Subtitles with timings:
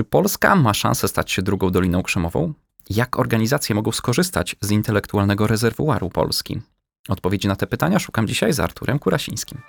[0.00, 2.52] Czy Polska ma szansę stać się drugą Doliną Krzemową?
[2.90, 6.60] Jak organizacje mogą skorzystać z intelektualnego rezerwuaru Polski?
[7.08, 9.60] Odpowiedzi na te pytania szukam dzisiaj z Arturem Kurasińskim.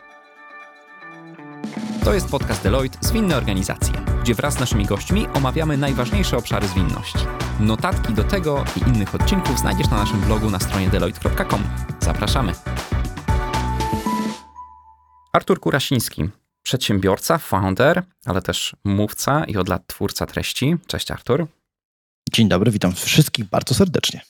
[2.04, 7.20] To jest podcast Deloitte Zwinne Organizacje, gdzie wraz z naszymi gośćmi omawiamy najważniejsze obszary zwinności.
[7.59, 11.63] Notatki do tego i innych odcinków znajdziesz na naszym blogu na stronie deloitte.com.
[12.00, 12.54] Zapraszamy.
[15.34, 16.29] Artur Kurasiński,
[16.64, 20.75] przedsiębiorca, founder, ale też mówca i od lat twórca treści.
[20.88, 21.48] Cześć Artur.
[22.32, 24.21] Dzień dobry, witam wszystkich bardzo serdecznie.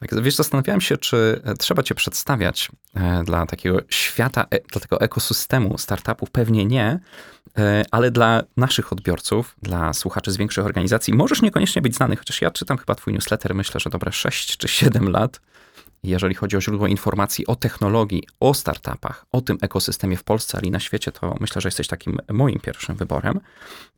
[0.00, 5.00] Tak, wiesz, zastanawiałem się, czy trzeba cię przedstawiać e, dla takiego świata, e, dla tego
[5.00, 6.30] ekosystemu startupów.
[6.30, 7.00] Pewnie nie,
[7.58, 12.42] e, ale dla naszych odbiorców, dla słuchaczy z większych organizacji, możesz niekoniecznie być znany, chociaż
[12.42, 15.40] ja czytam chyba twój newsletter, myślę, że dobre 6 czy 7 lat
[16.02, 20.66] jeżeli chodzi o źródło informacji o technologii, o startupach, o tym ekosystemie w Polsce, ale
[20.66, 23.40] i na świecie, to myślę, że jesteś takim moim pierwszym wyborem.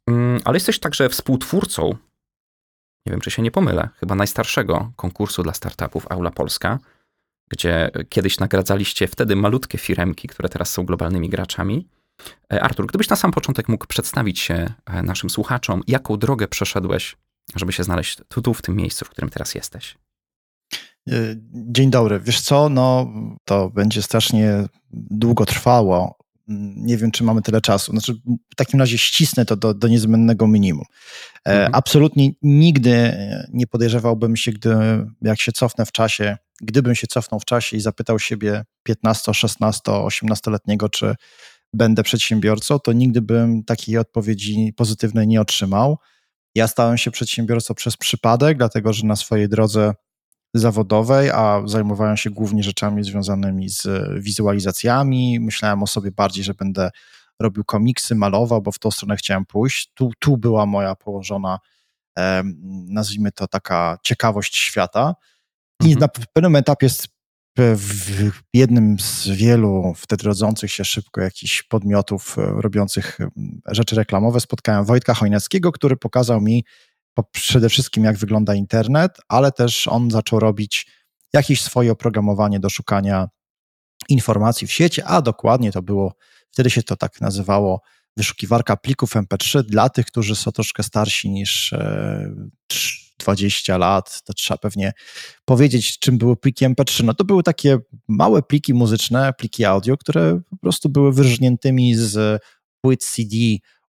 [0.06, 1.96] Mm, ale jesteś także współtwórcą,
[3.06, 6.78] nie wiem czy się nie pomylę, chyba najstarszego konkursu dla startupów Aula Polska,
[7.48, 11.88] gdzie kiedyś nagradzaliście wtedy malutkie firemki, które teraz są globalnymi graczami.
[12.52, 17.16] E, Artur, gdybyś na sam początek mógł przedstawić się e, naszym słuchaczom, jaką drogę przeszedłeś,
[17.56, 19.96] żeby się znaleźć tu, tu w tym miejscu, w którym teraz jesteś?
[21.12, 22.20] Y, dzień dobry.
[22.20, 23.12] Wiesz co, no
[23.44, 26.18] to będzie strasznie długo trwało.
[26.76, 27.92] Nie wiem, czy mamy tyle czasu.
[27.92, 28.14] Znaczy,
[28.52, 30.84] w takim razie ścisnę to do, do niezbędnego minimum.
[31.46, 31.74] E, mhm.
[31.74, 33.12] Absolutnie nigdy
[33.52, 34.76] nie podejrzewałbym się, gdy,
[35.22, 39.80] jak się cofnę w czasie, gdybym się cofnął w czasie i zapytał siebie 15, 16,
[39.86, 41.14] 18-letniego, czy
[41.72, 45.98] będę przedsiębiorcą, to nigdy bym takiej odpowiedzi pozytywnej nie otrzymał.
[46.54, 49.94] Ja stałem się przedsiębiorcą przez przypadek, dlatego że na swojej drodze
[50.54, 53.88] zawodowej, a zajmowałem się głównie rzeczami związanymi z
[54.22, 55.40] wizualizacjami.
[55.40, 56.90] Myślałem o sobie bardziej, że będę
[57.40, 59.90] robił komiksy, malował, bo w tą stronę chciałem pójść.
[59.94, 61.58] Tu, tu była moja położona,
[62.88, 65.14] nazwijmy to taka ciekawość świata.
[65.82, 66.00] I mhm.
[66.00, 66.88] na pewnym etapie
[67.58, 73.18] w jednym z wielu wtedy rodzących się szybko jakichś podmiotów e, robiących
[73.66, 76.64] rzeczy reklamowe spotkałem Wojtka Chojnackiego, który pokazał mi
[77.22, 80.86] przede wszystkim jak wygląda internet, ale też on zaczął robić
[81.32, 83.28] jakieś swoje oprogramowanie do szukania
[84.08, 86.14] informacji w sieci, a dokładnie to było,
[86.50, 87.80] wtedy się to tak nazywało,
[88.16, 91.74] wyszukiwarka plików MP3 dla tych, którzy są troszkę starsi niż
[93.18, 94.92] 20 e, lat, to trzeba pewnie
[95.44, 97.04] powiedzieć, czym były pliki MP3.
[97.04, 102.42] No to były takie małe pliki muzyczne, pliki audio, które po prostu były wyrżniętymi z
[102.80, 103.36] płyt CD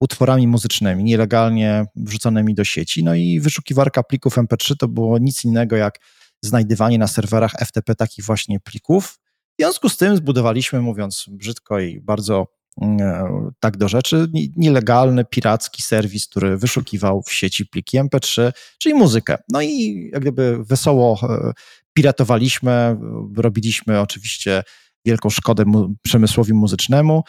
[0.02, 3.04] utworami muzycznymi, nielegalnie wrzuconymi do sieci.
[3.04, 5.98] No i wyszukiwarka plików MP3 to było nic innego jak
[6.44, 9.18] znajdywanie na serwerach FTP takich właśnie plików.
[9.58, 12.46] W związku z tym zbudowaliśmy, mówiąc brzydko i bardzo
[12.80, 14.26] mm, e, tak do rzeczy,
[14.56, 19.38] nielegalny, piracki serwis, który wyszukiwał w sieci pliki MP3, czyli muzykę.
[19.48, 21.52] No i jak gdyby wesoło e,
[21.92, 22.96] piratowaliśmy,
[23.36, 24.62] robiliśmy oczywiście
[25.04, 27.22] wielką szkodę mu przemysłowi muzycznemu,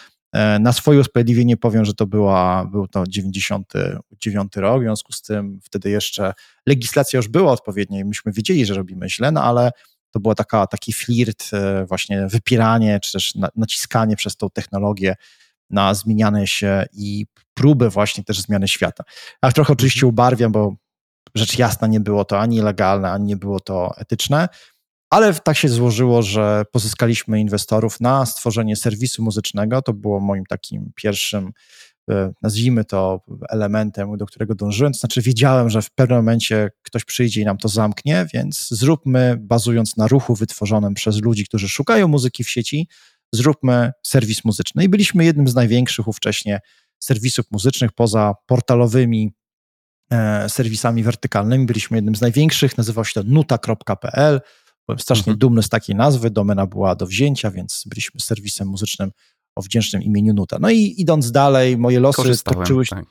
[0.60, 5.60] na swoje usprawiedliwienie powiem, że to była, był to 99 rok, w związku z tym
[5.64, 6.34] wtedy jeszcze
[6.68, 9.72] legislacja już była odpowiednia i myśmy wiedzieli, że robimy źle, no ale
[10.12, 15.16] to było taka, taki flirt, e, właśnie wypieranie, czy też naciskanie przez tą technologię
[15.70, 19.04] na zmieniane się i próbę właśnie też zmiany świata.
[19.42, 20.10] A trochę oczywiście mhm.
[20.10, 20.76] ubarwiam, bo
[21.36, 24.48] rzecz jasna nie było to ani legalne, ani nie było to etyczne,
[25.14, 29.82] ale tak się złożyło, że pozyskaliśmy inwestorów na stworzenie serwisu muzycznego.
[29.82, 31.52] To było moim takim pierwszym,
[32.12, 34.94] e, nazwijmy to, elementem, do którego dążyłem.
[34.94, 39.38] To znaczy, wiedziałem, że w pewnym momencie ktoś przyjdzie i nam to zamknie, więc zróbmy,
[39.40, 42.88] bazując na ruchu wytworzonym przez ludzi, którzy szukają muzyki w sieci,
[43.34, 44.84] zróbmy serwis muzyczny.
[44.84, 46.60] I byliśmy jednym z największych ówcześnie
[47.00, 49.34] serwisów muzycznych poza portalowymi
[50.12, 51.66] e, serwisami wertykalnymi.
[51.66, 54.42] Byliśmy jednym z największych, nazywał się to nuta.pl.
[54.88, 55.38] Byłem strasznie mhm.
[55.38, 56.30] dumny z takiej nazwy.
[56.30, 59.12] Domena była do wzięcia, więc byliśmy serwisem muzycznym
[59.56, 60.58] o wdzięcznym imieniu Nuta.
[60.62, 62.96] No i idąc dalej, moje losy toczyły się.
[62.96, 63.06] Tak.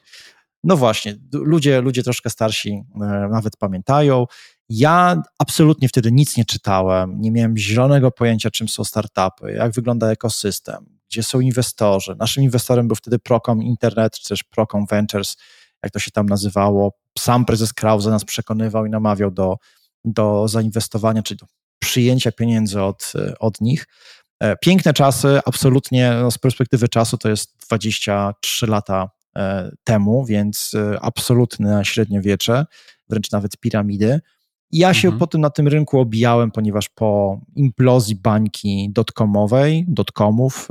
[0.65, 2.99] No właśnie, ludzie, ludzie troszkę starsi e,
[3.31, 4.27] nawet pamiętają.
[4.69, 10.11] Ja absolutnie wtedy nic nie czytałem, nie miałem zielonego pojęcia, czym są startupy, jak wygląda
[10.11, 12.17] ekosystem, gdzie są inwestorzy.
[12.19, 15.37] Naszym inwestorem był wtedy Procom Internet, czy też Procom Ventures,
[15.83, 16.93] jak to się tam nazywało.
[17.19, 19.57] Sam prezes Krause nas przekonywał i namawiał do,
[20.05, 21.47] do zainwestowania, czy do
[21.83, 23.87] przyjęcia pieniędzy od, od nich.
[24.41, 30.75] E, piękne czasy, absolutnie no z perspektywy czasu to jest 23 lata e, temu, więc
[30.75, 32.67] e, absolutne średniowiecze,
[33.09, 34.21] wręcz nawet piramidy.
[34.71, 35.19] Ja się mhm.
[35.19, 40.69] potem na tym rynku obijałem, ponieważ po implozji bańki dotcomowej, dotcomów,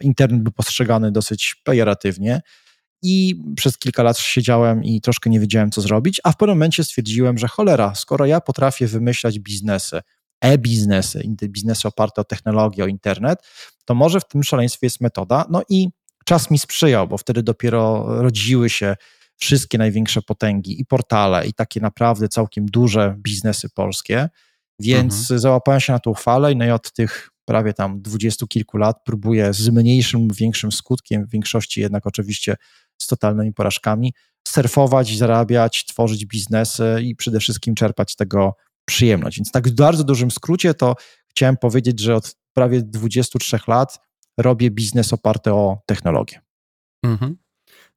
[0.00, 2.40] internet był postrzegany dosyć pejoratywnie
[3.02, 6.84] i przez kilka lat siedziałem i troszkę nie wiedziałem, co zrobić, a w pewnym momencie
[6.84, 10.00] stwierdziłem, że cholera, skoro ja potrafię wymyślać biznesy,
[10.42, 13.38] e-biznesy, biznesy oparte o technologię, o internet,
[13.84, 15.46] to może w tym szaleństwie jest metoda.
[15.50, 15.88] No i
[16.24, 18.96] czas mi sprzyjał, bo wtedy dopiero rodziły się
[19.36, 24.28] wszystkie największe potęgi i portale, i takie naprawdę całkiem duże biznesy polskie.
[24.78, 25.40] Więc mhm.
[25.40, 29.52] załapałem się na tą chwalę no i od tych prawie tam dwudziestu kilku lat próbuję
[29.52, 32.56] z mniejszym większym skutkiem, w większości jednak oczywiście
[32.98, 34.14] z totalnymi porażkami,
[34.48, 39.36] surfować, zarabiać, tworzyć biznesy i przede wszystkim czerpać tego przyjemność.
[39.36, 40.96] Więc tak w bardzo dużym skrócie to
[41.28, 43.98] chciałem powiedzieć, że od prawie 23 lat
[44.38, 46.40] robię biznes oparty o technologię.
[47.04, 47.36] Mhm.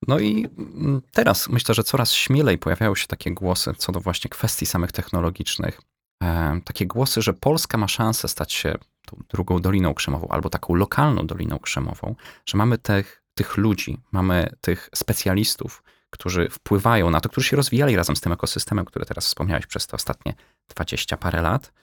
[0.07, 4.29] No i mm, teraz myślę, że coraz śmielej pojawiają się takie głosy co do właśnie
[4.29, 5.81] kwestii samych technologicznych.
[6.23, 10.75] E, takie głosy, że Polska ma szansę stać się tą drugą Doliną Krzemową albo taką
[10.75, 12.15] lokalną Doliną Krzemową,
[12.45, 15.83] że mamy tych, tych ludzi, mamy tych specjalistów,
[16.15, 19.87] którzy wpływają na to, którzy się rozwijali razem z tym ekosystemem, który teraz wspomniałeś przez
[19.87, 20.33] te ostatnie
[20.69, 21.73] dwadzieścia parę lat.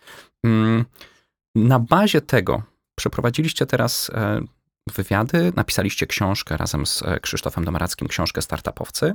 [0.45, 0.85] Mm,
[1.55, 2.63] na bazie tego
[2.95, 4.41] przeprowadziliście teraz e,
[4.95, 9.15] wywiady, napisaliście książkę razem z e, Krzysztofem Domarackim, książkę Startupowcy.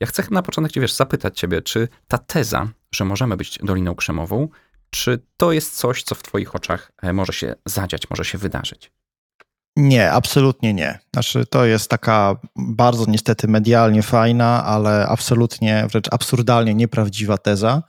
[0.00, 4.48] Ja chcę na początek wiesz, zapytać ciebie, czy ta teza, że możemy być Doliną Krzemową,
[4.90, 8.92] czy to jest coś, co w twoich oczach e, może się zadziać, może się wydarzyć?
[9.80, 10.98] Nie, absolutnie nie.
[11.12, 17.82] Znaczy, to jest taka bardzo niestety medialnie fajna, ale absolutnie, wręcz absurdalnie nieprawdziwa teza,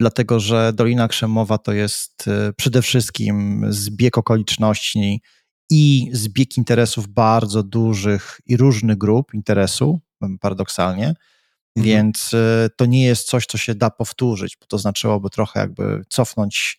[0.00, 5.22] dlatego że Dolina Krzemowa to jest e, przede wszystkim zbieg okoliczności
[5.70, 10.00] i zbieg interesów bardzo dużych i różnych grup interesu,
[10.40, 11.06] paradoksalnie.
[11.08, 11.16] Mhm.
[11.76, 16.04] Więc e, to nie jest coś, co się da powtórzyć, bo to znaczyłoby trochę jakby
[16.08, 16.78] cofnąć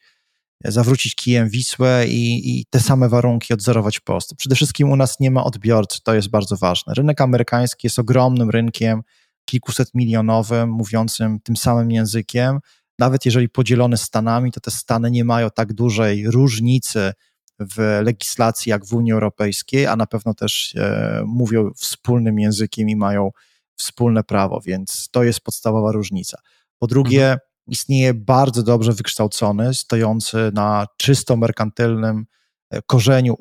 [0.65, 4.35] zawrócić kijem Wisłę i, i, te same warunki odzorować w Polsce.
[4.35, 6.93] Przede wszystkim u nas nie ma odbiorcy, to jest bardzo ważne.
[6.93, 9.01] Rynek amerykański jest ogromnym rynkiem,
[9.45, 12.59] kilkuset milionowym, mówiącym tym samym językiem.
[12.99, 17.13] Nawet jeżeli podzielony Stanami, to te Stany nie mają tak dużej różnicy
[17.59, 22.95] w legislacji jak w Unii Europejskiej, a na pewno też e, mówią wspólnym językiem i
[22.95, 23.31] mają
[23.75, 26.37] wspólne prawo, więc to jest podstawowa różnica.
[26.79, 32.25] Po drugie, mhm istnieje bardzo dobrze wykształcony, stojący na czysto merkantylnym
[32.69, 33.35] e, korzeniu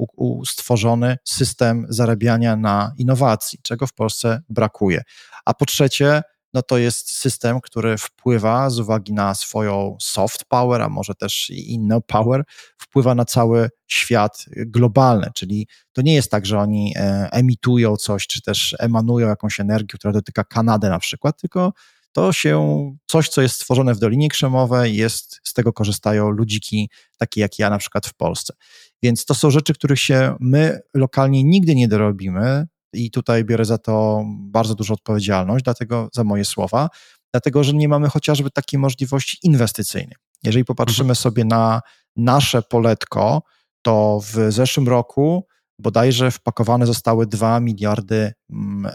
[0.47, 5.03] stworzony system zarabiania na innowacji, czego w Polsce brakuje.
[5.45, 6.23] A po trzecie,
[6.55, 11.51] no to jest system, który wpływa z uwagi na swoją soft power, a może też
[11.51, 12.43] inny power,
[12.79, 18.27] wpływa na cały świat globalny, czyli to nie jest tak, że oni e, emitują coś,
[18.27, 21.73] czy też emanują jakąś energię, która dotyka Kanady na przykład, tylko
[22.13, 27.41] to się coś, co jest stworzone w Dolinie Krzemowej, jest, z tego korzystają ludziki takie
[27.41, 28.55] jak ja na przykład w Polsce.
[29.03, 33.79] Więc to są rzeczy, których się my lokalnie nigdy nie dorobimy i tutaj biorę za
[33.79, 36.89] to bardzo dużą odpowiedzialność, dlatego za moje słowa,
[37.33, 40.17] dlatego że nie mamy chociażby takiej możliwości inwestycyjnej.
[40.45, 41.17] Jeżeli popatrzymy mhm.
[41.17, 41.81] sobie na
[42.17, 43.43] nasze poletko,
[43.83, 45.47] to w zeszłym roku
[45.79, 48.91] bodajże wpakowane zostały 2 miliardy mm,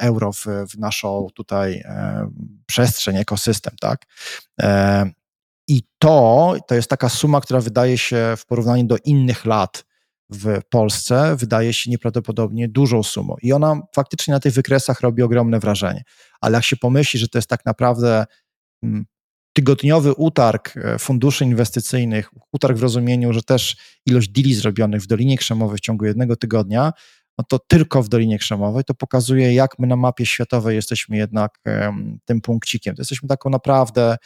[0.00, 1.82] euro w, w naszą tutaj
[2.66, 4.06] przestrzeń, ekosystem, tak?
[5.68, 9.84] I to, to jest taka suma, która wydaje się w porównaniu do innych lat
[10.30, 13.36] w Polsce, wydaje się nieprawdopodobnie dużą sumą.
[13.42, 16.02] I ona faktycznie na tych wykresach robi ogromne wrażenie.
[16.40, 18.24] Ale jak się pomyśli, że to jest tak naprawdę
[18.82, 19.06] mm,
[19.56, 23.76] tygodniowy utarg e, funduszy inwestycyjnych, utarg w rozumieniu, że też
[24.06, 26.92] ilość deali zrobionych w Dolinie Krzemowej w ciągu jednego tygodnia,
[27.38, 31.58] no to tylko w Dolinie Krzemowej, to pokazuje, jak my na mapie światowej jesteśmy jednak
[32.24, 32.94] tym punkcikiem.
[32.94, 34.16] To jesteśmy taką naprawdę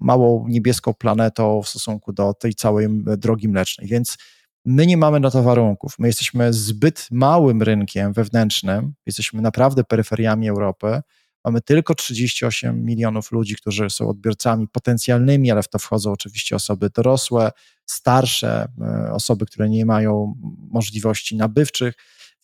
[0.00, 4.18] małą niebieską planetą w stosunku do tej całej drogi mlecznej, więc
[4.64, 5.94] my nie mamy na to warunków.
[5.98, 11.00] My jesteśmy zbyt małym rynkiem wewnętrznym, jesteśmy naprawdę peryferiami Europy,
[11.44, 16.90] Mamy tylko 38 milionów ludzi, którzy są odbiorcami potencjalnymi, ale w to wchodzą oczywiście osoby
[16.90, 17.50] dorosłe,
[17.86, 20.34] starsze, e, osoby, które nie mają
[20.70, 21.94] możliwości nabywczych,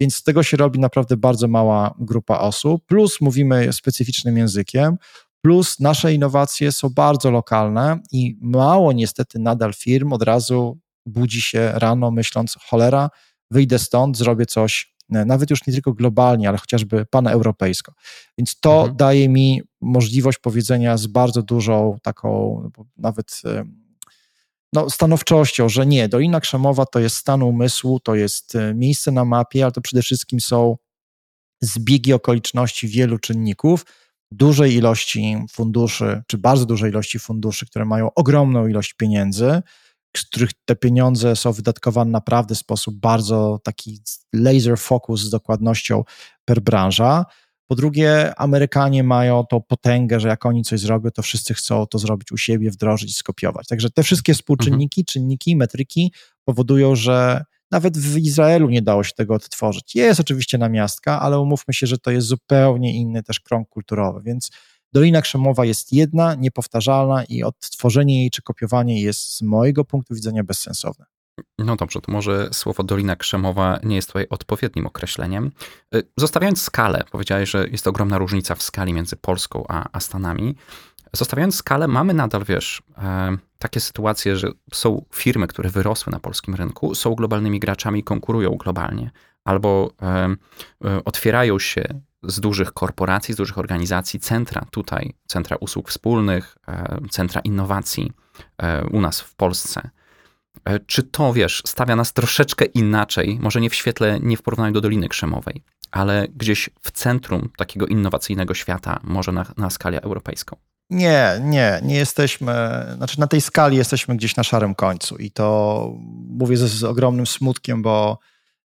[0.01, 2.87] więc z tego się robi naprawdę bardzo mała grupa osób.
[2.87, 4.97] Plus mówimy specyficznym językiem,
[5.43, 11.73] plus nasze innowacje są bardzo lokalne i mało niestety nadal firm od razu budzi się
[11.75, 13.11] rano myśląc, cholera,
[13.51, 17.93] wyjdę stąd, zrobię coś nawet już nie tylko globalnie, ale chociażby paneuropejsko.
[18.39, 18.97] Więc to mhm.
[18.97, 22.63] daje mi możliwość powiedzenia z bardzo dużą taką
[22.97, 23.65] nawet e,
[24.73, 29.25] no, stanowczością, że nie, Dolina Krzemowa to jest stan umysłu, to jest e, miejsce na
[29.25, 30.77] mapie, ale to przede wszystkim są
[31.61, 33.87] zbiegi okoliczności wielu czynników,
[34.31, 39.63] dużej ilości funduszy, czy bardzo dużej ilości funduszy, które mają ogromną ilość pieniędzy,
[40.25, 44.01] których te pieniądze są wydatkowane naprawdę w sposób bardzo taki
[44.33, 46.05] laser focus z dokładnością
[46.45, 47.25] per branża,
[47.69, 51.99] Po drugie, Amerykanie mają tą potęgę, że jak oni coś zrobią, to wszyscy chcą to
[51.99, 53.67] zrobić u siebie, wdrożyć i skopiować.
[53.67, 55.05] Także te wszystkie współczynniki, mhm.
[55.07, 56.13] czynniki, metryki
[56.45, 59.95] powodują, że nawet w Izraelu nie dało się tego odtworzyć.
[59.95, 64.51] Jest oczywiście namiastka, ale umówmy się, że to jest zupełnie inny też krąg kulturowy, więc
[64.93, 70.45] Dolina Krzemowa jest jedna, niepowtarzalna i odtworzenie jej czy kopiowanie jest z mojego punktu widzenia
[70.45, 71.05] bezsensowne.
[71.59, 75.53] No dobrze, to może słowo Dolina Krzemowa nie jest tutaj odpowiednim określeniem.
[75.95, 80.55] Y, zostawiając skalę, powiedziałeś, że jest ogromna różnica w skali między Polską a, a Stanami.
[81.13, 86.55] Zostawiając skalę, mamy nadal, wiesz, e, takie sytuacje, że są firmy, które wyrosły na polskim
[86.55, 89.11] rynku, są globalnymi graczami konkurują globalnie,
[89.45, 90.07] albo e,
[90.85, 96.59] e, otwierają się z dużych korporacji, z dużych organizacji centra tutaj, centra usług wspólnych,
[97.11, 98.13] centra innowacji
[98.91, 99.91] u nas w Polsce.
[100.87, 104.81] Czy to, wiesz, stawia nas troszeczkę inaczej, może nie w świetle, nie w porównaniu do
[104.81, 110.57] Doliny Krzemowej, ale gdzieś w centrum takiego innowacyjnego świata, może na, na skalę europejską?
[110.91, 112.55] Nie, nie, nie jesteśmy,
[112.97, 115.91] znaczy na tej skali jesteśmy gdzieś na szarym końcu i to
[116.29, 118.19] mówię z, z ogromnym smutkiem, bo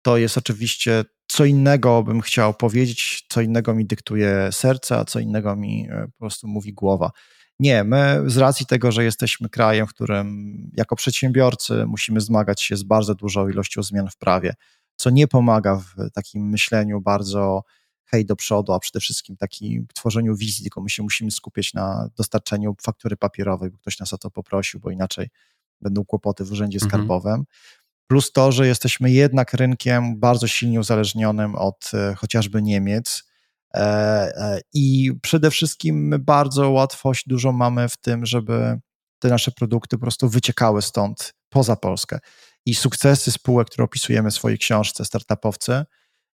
[0.01, 5.19] to jest oczywiście co innego bym chciał powiedzieć, co innego mi dyktuje serce, a co
[5.19, 7.11] innego mi e, po prostu mówi głowa.
[7.59, 12.77] Nie, my z racji tego, że jesteśmy krajem, w którym jako przedsiębiorcy musimy zmagać się
[12.77, 14.53] z bardzo dużą ilością zmian w prawie,
[14.95, 17.63] co nie pomaga w takim myśleniu bardzo
[18.05, 22.09] hej do przodu, a przede wszystkim takim tworzeniu wizji, tylko my się musimy skupiać na
[22.17, 25.29] dostarczeniu faktury papierowej, bo ktoś nas o to poprosił, bo inaczej
[25.81, 26.89] będą kłopoty w urzędzie mhm.
[26.89, 27.43] skarbowym.
[28.09, 33.23] Plus to, że jesteśmy jednak rynkiem bardzo silnie uzależnionym od e, chociażby Niemiec.
[33.73, 38.79] E, e, I przede wszystkim bardzo łatwość dużo mamy w tym, żeby
[39.19, 42.19] te nasze produkty po prostu wyciekały stąd poza Polskę.
[42.65, 45.85] I sukcesy spółek, które opisujemy w swojej książce, startupowcy,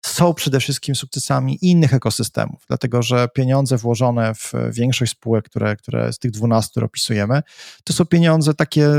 [0.05, 6.13] są przede wszystkim sukcesami innych ekosystemów, dlatego że pieniądze włożone w większość spółek, które, które
[6.13, 7.41] z tych 12 opisujemy,
[7.83, 8.89] to są pieniądze takie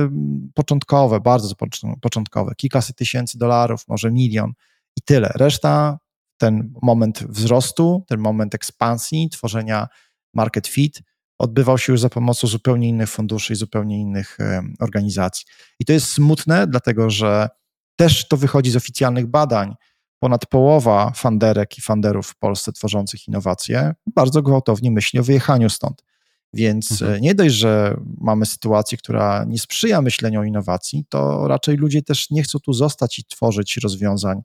[0.55, 1.55] początkowe, bardzo
[2.01, 4.53] początkowe, kilkaset tysięcy dolarów, może milion
[4.97, 5.33] i tyle.
[5.35, 5.99] Reszta,
[6.39, 9.89] ten moment wzrostu, ten moment ekspansji, tworzenia
[10.35, 11.03] market fit,
[11.39, 14.39] odbywał się już za pomocą zupełnie innych funduszy i zupełnie innych
[14.81, 15.47] organizacji.
[15.81, 17.49] I to jest smutne, dlatego że
[17.97, 19.75] też to wychodzi z oficjalnych badań,
[20.25, 26.05] ponad połowa fanderek i fanderów w Polsce tworzących innowacje bardzo gwałtownie myśli o wyjechaniu stąd.
[26.53, 27.13] Więc mhm.
[27.13, 32.03] E, nie dość, że mamy sytuację, która nie sprzyja myśleniu o innowacji, to raczej ludzie
[32.03, 34.43] też nie chcą tu zostać i tworzyć rozwiązań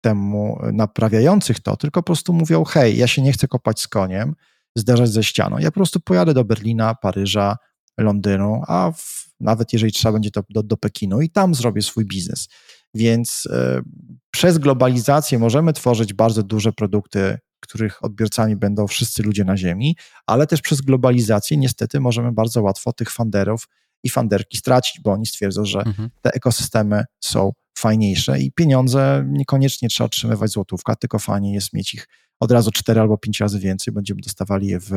[0.00, 4.34] temu naprawiających to, tylko po prostu mówią: hej, ja się nie chcę kopać z koniem,
[4.76, 5.58] zderzać ze ścianą.
[5.58, 7.56] Ja po prostu pojadę do Berlina, Paryża,
[7.98, 12.04] Londynu, a w, nawet jeżeli trzeba będzie to do, do Pekinu i tam zrobię swój
[12.04, 12.48] biznes.
[12.94, 13.82] Więc y,
[14.30, 19.96] przez globalizację możemy tworzyć bardzo duże produkty, których odbiorcami będą wszyscy ludzie na Ziemi,
[20.26, 23.68] ale też przez globalizację niestety możemy bardzo łatwo tych funderów
[24.02, 26.10] i funderki stracić, bo oni stwierdzą, że mhm.
[26.22, 32.08] te ekosystemy są fajniejsze i pieniądze niekoniecznie trzeba otrzymywać złotówka, tylko fajnie jest mieć ich
[32.40, 34.92] od razu cztery albo pięć razy więcej, będziemy dostawali je w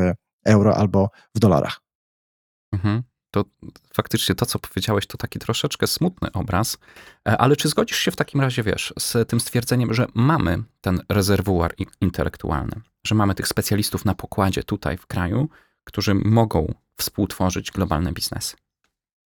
[0.46, 1.82] euro albo w dolarach.
[2.74, 3.04] Mhm
[3.44, 3.50] to
[3.94, 6.78] faktycznie to, co powiedziałeś, to taki troszeczkę smutny obraz,
[7.28, 11.02] e, ale czy zgodzisz się w takim razie, wiesz, z tym stwierdzeniem, że mamy ten
[11.10, 15.50] rezerwuar intelektualny, że mamy tych specjalistów na pokładzie tutaj w kraju,
[15.84, 18.56] którzy mogą współtworzyć globalne biznesy?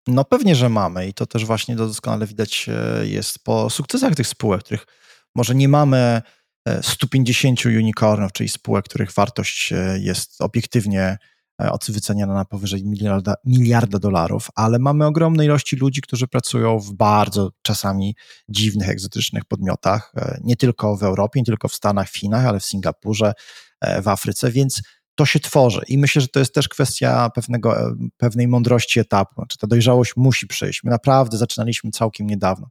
[0.07, 4.27] No pewnie, że mamy i to też właśnie doskonale widać e, jest po sukcesach tych
[4.27, 4.87] spółek, których
[5.35, 6.23] może nie mamy
[6.83, 11.19] 150 e, unicornów, czyli spółek, których wartość jest obiektywnie
[11.61, 16.93] E, wyceniana na powyżej miliarda, miliarda dolarów, ale mamy ogromne ilości ludzi, którzy pracują w
[16.93, 18.17] bardzo czasami
[18.49, 22.61] dziwnych, egzotycznych podmiotach, e, nie tylko w Europie, nie tylko w Stanach, w Chinach, ale
[22.61, 23.33] w Singapurze,
[23.81, 24.83] e, w Afryce, więc
[25.15, 25.81] to się tworzy.
[25.89, 29.35] I myślę, że to jest też kwestia pewnego, pewnej mądrości etapu.
[29.35, 30.85] Znaczy ta dojrzałość musi przyjść.
[30.85, 32.69] My naprawdę zaczynaliśmy całkiem niedawno.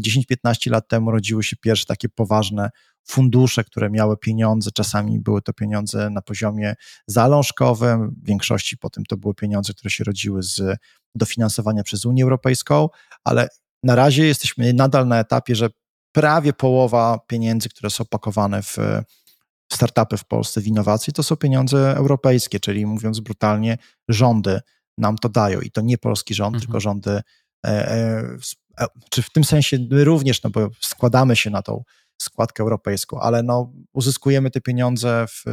[0.00, 2.70] 10-15 lat temu rodziły się pierwsze takie poważne
[3.04, 6.74] fundusze, które miały pieniądze, czasami były to pieniądze na poziomie
[7.06, 10.76] zalążkowym, w większości potem to były pieniądze, które się rodziły z
[11.14, 12.88] dofinansowania przez Unię Europejską,
[13.24, 13.48] ale
[13.82, 15.68] na razie jesteśmy nadal na etapie, że
[16.12, 18.76] prawie połowa pieniędzy, które są pakowane w
[19.72, 24.60] startupy w Polsce, w innowacje, to są pieniądze europejskie, czyli mówiąc brutalnie, rządy
[24.98, 26.60] nam to dają i to nie polski rząd, mhm.
[26.60, 27.22] tylko rządy, e,
[27.66, 28.24] e,
[28.80, 31.82] e, czy w tym sensie my również, no bo składamy się na tą
[32.22, 35.44] składkę europejską, ale no, uzyskujemy te pieniądze w,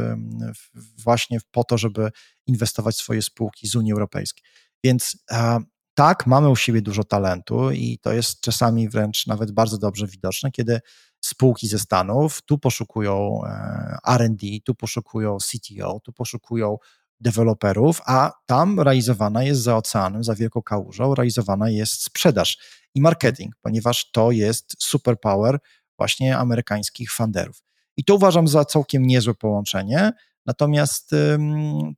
[0.76, 2.10] w właśnie po to, żeby
[2.46, 4.44] inwestować w swoje spółki z Unii Europejskiej.
[4.84, 5.58] Więc a,
[5.94, 10.50] tak, mamy u siebie dużo talentu i to jest czasami wręcz nawet bardzo dobrze widoczne,
[10.50, 10.80] kiedy
[11.26, 16.76] spółki ze Stanów, tu poszukują e, RD, tu poszukują CTO, tu poszukują
[17.20, 22.58] deweloperów, a tam realizowana jest za oceanem, za wielką kałużą, realizowana jest sprzedaż
[22.94, 25.58] i marketing, ponieważ to jest superpower
[25.98, 27.62] właśnie amerykańskich funderów.
[27.96, 30.12] I to uważam za całkiem niezłe połączenie.
[30.46, 31.14] Natomiast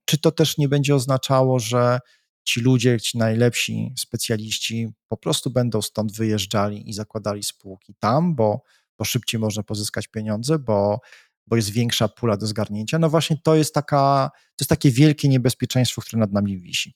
[0.04, 1.98] czy to też nie będzie oznaczało, że
[2.44, 8.62] ci ludzie, ci najlepsi specjaliści po prostu będą stąd wyjeżdżali i zakładali spółki tam, bo,
[8.98, 11.00] bo szybciej można pozyskać pieniądze, bo,
[11.46, 12.98] bo jest większa pula do zgarnięcia.
[12.98, 16.94] No właśnie to jest taka, to jest takie wielkie niebezpieczeństwo, które nad nami wisi.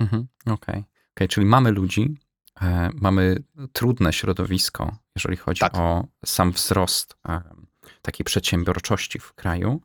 [0.00, 0.84] Mhm, Okej, okay.
[1.14, 1.28] okay.
[1.28, 2.14] czyli mamy ludzi,
[2.60, 3.42] e, mamy
[3.72, 5.76] trudne środowisko, jeżeli chodzi tak.
[5.76, 7.40] o sam wzrost e,
[8.02, 9.80] takiej przedsiębiorczości w kraju.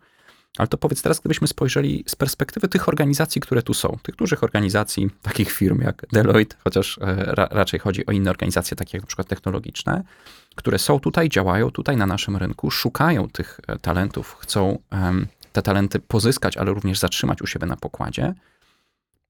[0.58, 4.44] Ale to powiedz teraz, gdybyśmy spojrzeli z perspektywy tych organizacji, które tu są, tych dużych
[4.44, 9.04] organizacji, takich firm jak Deloitte, chociaż e, ra, raczej chodzi o inne organizacje, takie jak
[9.04, 10.04] na przykład technologiczne,
[10.56, 14.80] które są tutaj, działają tutaj na naszym rynku, szukają tych e, talentów, chcą
[15.52, 18.34] te talenty pozyskać, ale również zatrzymać u siebie na pokładzie.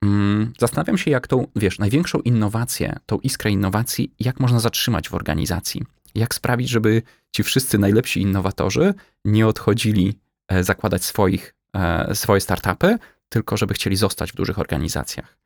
[0.03, 5.13] Um, zastanawiam się, jak tą, wiesz, największą innowację, tą iskrę innowacji, jak można zatrzymać w
[5.13, 5.81] organizacji.
[6.15, 7.01] Jak sprawić, żeby
[7.31, 8.93] ci wszyscy najlepsi innowatorzy
[9.25, 12.97] nie odchodzili E, zakładać swoich, e, swoje startupy,
[13.29, 15.37] tylko żeby chcieli zostać w dużych organizacjach.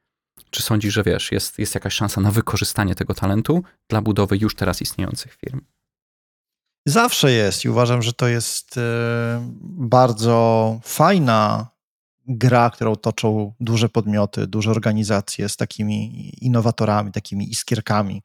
[0.49, 4.55] Czy sądzisz, że wiesz, jest, jest jakaś szansa na wykorzystanie tego talentu dla budowy już
[4.55, 5.61] teraz istniejących firm?
[6.85, 8.81] Zawsze jest i uważam, że to jest e,
[9.63, 11.67] bardzo fajna
[12.27, 18.23] gra, którą toczą duże podmioty, duże organizacje z takimi innowatorami, takimi iskierkami,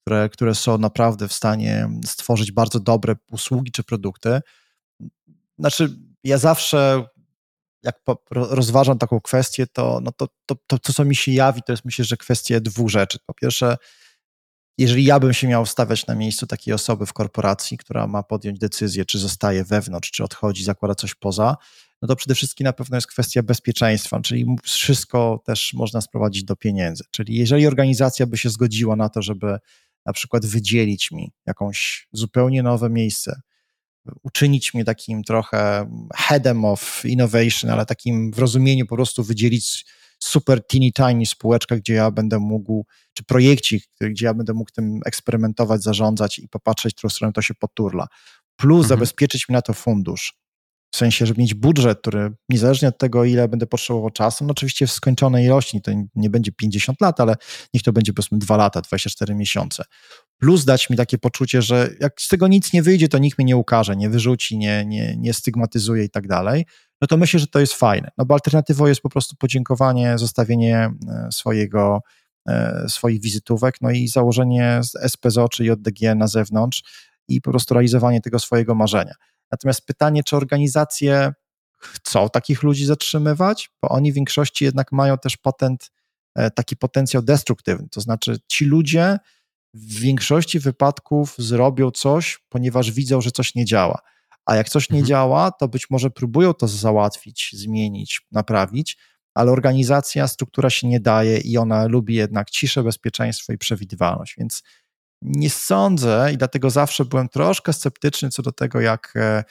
[0.00, 4.40] które, które są naprawdę w stanie stworzyć bardzo dobre usługi czy produkty.
[5.58, 7.04] Znaczy, ja zawsze,
[7.82, 11.72] jak rozważam taką kwestię, to, no to, to, to, to, co mi się jawi, to
[11.72, 13.18] jest myślę, że kwestia dwóch rzeczy.
[13.26, 13.76] Po pierwsze,
[14.78, 18.58] jeżeli ja bym się miał stawiać na miejscu takiej osoby w korporacji, która ma podjąć
[18.58, 21.56] decyzję, czy zostaje wewnątrz, czy odchodzi, zakłada coś poza,
[22.02, 26.56] no to przede wszystkim na pewno jest kwestia bezpieczeństwa, czyli wszystko też można sprowadzić do
[26.56, 27.04] pieniędzy.
[27.10, 29.58] Czyli jeżeli organizacja by się zgodziła na to, żeby
[30.06, 33.40] na przykład wydzielić mi jakąś zupełnie nowe miejsce,
[34.22, 39.86] uczynić mnie takim trochę headem of innovation, ale takim w rozumieniu po prostu wydzielić
[40.18, 45.00] super teeny tiny spółeczkę, gdzie ja będę mógł, czy projekcik, gdzie ja będę mógł tym
[45.06, 48.06] eksperymentować, zarządzać i popatrzeć, w którą stronę to się poturla.
[48.56, 48.88] Plus mhm.
[48.88, 50.34] zabezpieczyć mi na to fundusz.
[50.90, 54.86] W sensie, żeby mieć budżet, który niezależnie od tego, ile będę potrzebował czasu, no oczywiście
[54.86, 57.34] w skończonej ilości, to nie będzie 50 lat, ale
[57.74, 59.84] niech to będzie powiedzmy 2 lata, 24 miesiące.
[60.38, 63.44] Plus dać mi takie poczucie, że jak z tego nic nie wyjdzie, to nikt mnie
[63.44, 66.64] nie ukaże, nie wyrzuci, nie, nie, nie stygmatyzuje i tak dalej,
[67.00, 68.10] no to myślę, że to jest fajne.
[68.18, 70.76] No bo alternatywą jest po prostu podziękowanie, zostawienie
[71.08, 72.00] e, swojego,
[72.48, 76.82] e, swoich wizytówek, no i założenie SPZO czy JDG na zewnątrz
[77.28, 79.14] i po prostu realizowanie tego swojego marzenia.
[79.52, 81.32] Natomiast pytanie, czy organizacje
[81.78, 85.90] chcą takich ludzi zatrzymywać, bo oni w większości jednak mają też patent,
[86.34, 87.88] e, taki potencjał destruktywny.
[87.88, 89.18] To znaczy, ci ludzie
[89.74, 93.98] w większości wypadków zrobią coś, ponieważ widzą, że coś nie działa.
[94.46, 95.06] A jak coś nie mhm.
[95.06, 98.98] działa, to być może próbują to załatwić, zmienić, naprawić,
[99.34, 104.34] ale organizacja, struktura się nie daje i ona lubi jednak ciszę, bezpieczeństwo i przewidywalność.
[104.38, 104.62] Więc
[105.22, 109.44] nie sądzę i dlatego zawsze byłem troszkę sceptyczny co do tego, jak e,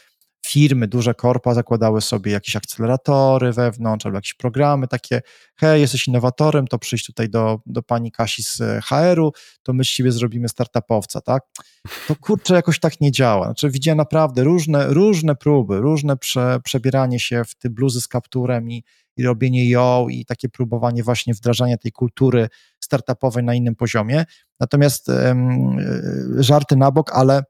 [0.47, 5.21] firmy, duże korpa zakładały sobie jakieś akceleratory wewnątrz albo jakieś programy takie,
[5.55, 9.31] hej, jesteś innowatorem, to przyjdź tutaj do, do pani Kasi z e, HR-u,
[9.63, 11.43] to my z ciebie zrobimy startupowca, tak?
[12.07, 13.45] To kurczę, jakoś tak nie działa.
[13.45, 18.71] Znaczy widziałem naprawdę różne, różne próby, różne prze, przebieranie się w te bluzy z kapturem
[18.71, 18.83] i,
[19.17, 22.47] i robienie ją i takie próbowanie właśnie wdrażania tej kultury
[22.87, 24.25] startupowej na innym poziomie.
[24.59, 25.77] Natomiast um,
[26.39, 27.43] żarty na bok, ale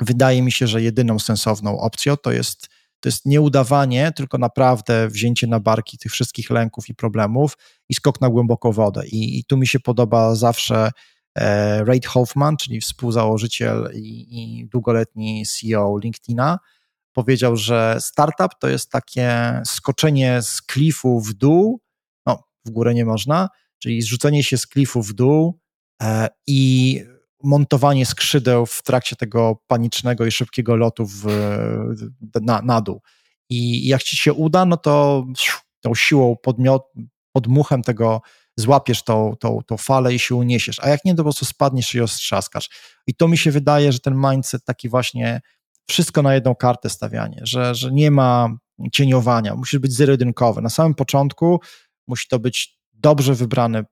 [0.00, 2.68] wydaje mi się, że jedyną sensowną opcją to jest,
[3.00, 7.94] to jest nie udawanie, tylko naprawdę wzięcie na barki tych wszystkich lęków i problemów i
[7.94, 9.06] skok na głęboką wodę.
[9.06, 10.90] I, i tu mi się podoba zawsze
[11.38, 16.58] e, Reid Hoffman, czyli współzałożyciel i, i długoletni CEO LinkedIna,
[17.12, 21.80] powiedział, że startup to jest takie skoczenie z klifu w dół,
[22.26, 23.48] no w górę nie można,
[23.82, 25.60] czyli zrzucenie się z klifu w dół
[26.02, 27.00] e, i
[27.42, 31.26] montowanie skrzydeł w trakcie tego panicznego i szybkiego lotu w,
[32.42, 33.02] na, na dół.
[33.50, 35.26] I jak ci się uda, no to
[35.80, 36.82] tą siłą podmiot,
[37.32, 38.22] podmuchem tego
[38.56, 41.94] złapiesz tą, tą, tą falę i się uniesiesz, a jak nie, to po prostu spadniesz
[41.94, 42.70] i ostrzaskasz.
[43.06, 45.40] I to mi się wydaje, że ten mindset taki właśnie
[45.88, 48.56] wszystko na jedną kartę stawianie, że, że nie ma
[48.92, 50.62] cieniowania, musi być zero-jedynkowy.
[50.62, 51.60] Na samym początku
[52.06, 53.84] musi to być dobrze wybrany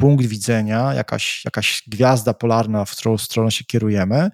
[0.00, 4.30] punkt widzenia, jakaś, jakaś gwiazda polarna, w którą stronę się kierujemy.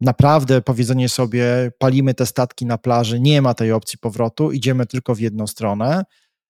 [0.00, 5.14] naprawdę powiedzenie sobie, palimy te statki na plaży, nie ma tej opcji powrotu, idziemy tylko
[5.14, 6.02] w jedną stronę.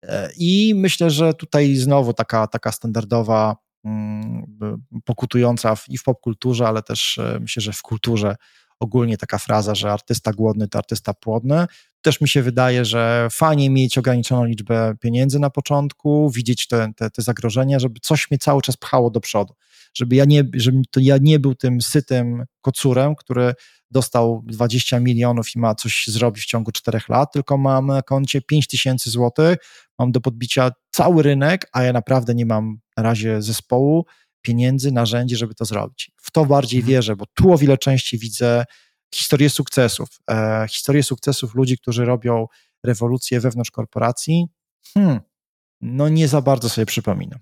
[0.04, 4.46] E, I myślę, że tutaj znowu taka, taka standardowa, mm,
[5.06, 8.36] pokutująca i w popkulturze, ale też e, myślę, że w kulturze
[8.80, 11.66] ogólnie taka fraza, że artysta głodny to artysta płodny.
[12.08, 17.10] Też mi się wydaje, że fajnie mieć ograniczoną liczbę pieniędzy na początku, widzieć te, te,
[17.10, 19.54] te zagrożenia, żeby coś mnie cały czas pchało do przodu.
[19.94, 23.54] Żeby ja nie, żeby to ja nie był tym sytym kocurem, który
[23.92, 28.42] dostał 20 milionów i ma coś zrobić w ciągu 4 lat, tylko mam na koncie
[28.42, 29.58] 5 tysięcy złotych,
[30.00, 34.06] mam do podbicia cały rynek, a ja naprawdę nie mam na razie zespołu,
[34.42, 36.12] pieniędzy, narzędzi, żeby to zrobić.
[36.18, 36.94] W to bardziej mhm.
[36.94, 38.66] wierzę, bo tu o wiele częściej widzę
[39.16, 40.10] historię sukcesów.
[40.30, 42.48] E, historię sukcesów ludzi, którzy robią
[42.84, 44.48] rewolucję wewnątrz korporacji.
[44.94, 45.20] Hmm,
[45.82, 47.40] no nie za bardzo sobie przypominam.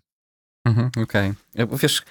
[0.66, 1.34] Mhm, Okej.
[1.54, 1.78] Okay.
[1.78, 2.04] Wiesz,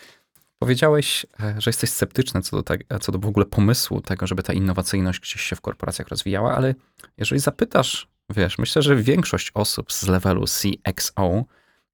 [0.58, 4.42] powiedziałeś, e, że jesteś sceptyczny co do, tego, co do w ogóle pomysłu tego, żeby
[4.42, 6.74] ta innowacyjność gdzieś się w korporacjach rozwijała, ale
[7.18, 11.44] jeżeli zapytasz, wiesz, myślę, że większość osób z levelu CXO,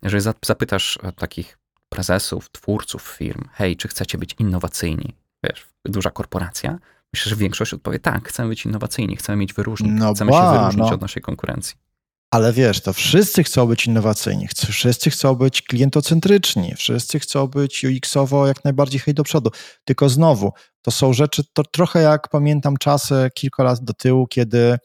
[0.03, 5.15] jeżeli zapytasz e, takich prezesów, twórców firm, hej, czy chcecie być innowacyjni?
[5.45, 6.79] Wiesz, duża korporacja.
[7.15, 10.59] Myślę, że większość odpowie tak, chcemy być innowacyjni, chcemy mieć wyróżnik, no chcemy ba, się
[10.59, 10.95] wyróżnić no.
[10.95, 11.77] od naszej konkurencji.
[12.31, 18.47] Ale wiesz, to wszyscy chcą być innowacyjni, wszyscy chcą być klientocentryczni, wszyscy chcą być UX-owo
[18.47, 19.51] jak najbardziej hej do przodu.
[19.85, 24.79] Tylko znowu, to są rzeczy, to trochę jak pamiętam czasy kilka lat do tyłu, kiedy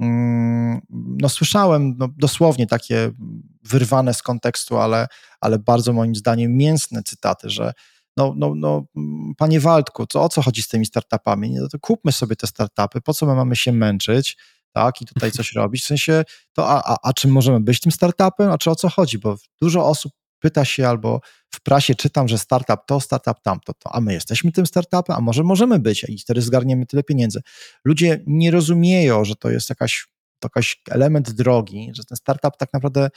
[0.00, 3.10] mm, no słyszałem no, dosłownie takie
[3.64, 5.06] wyrwane z kontekstu, ale,
[5.40, 7.72] ale bardzo moim zdaniem mięsne cytaty, że
[8.20, 8.84] no, no, no,
[9.36, 11.50] panie Waldku, to o co chodzi z tymi startupami?
[11.50, 14.36] No to kupmy sobie te startupy, po co my mamy się męczyć,
[14.72, 17.92] tak, i tutaj coś robić, w sensie, to a, a, a czym możemy być tym
[17.92, 21.20] startupem, a czy o co chodzi, bo dużo osób pyta się albo
[21.54, 25.20] w prasie czytam, że startup to, startup tamto, to, a my jesteśmy tym startupem, a
[25.20, 27.40] może możemy być i wtedy zgarniemy tyle pieniędzy.
[27.84, 30.06] Ludzie nie rozumieją, że to jest jakaś,
[30.38, 33.08] to jakaś element drogi, że ten startup tak naprawdę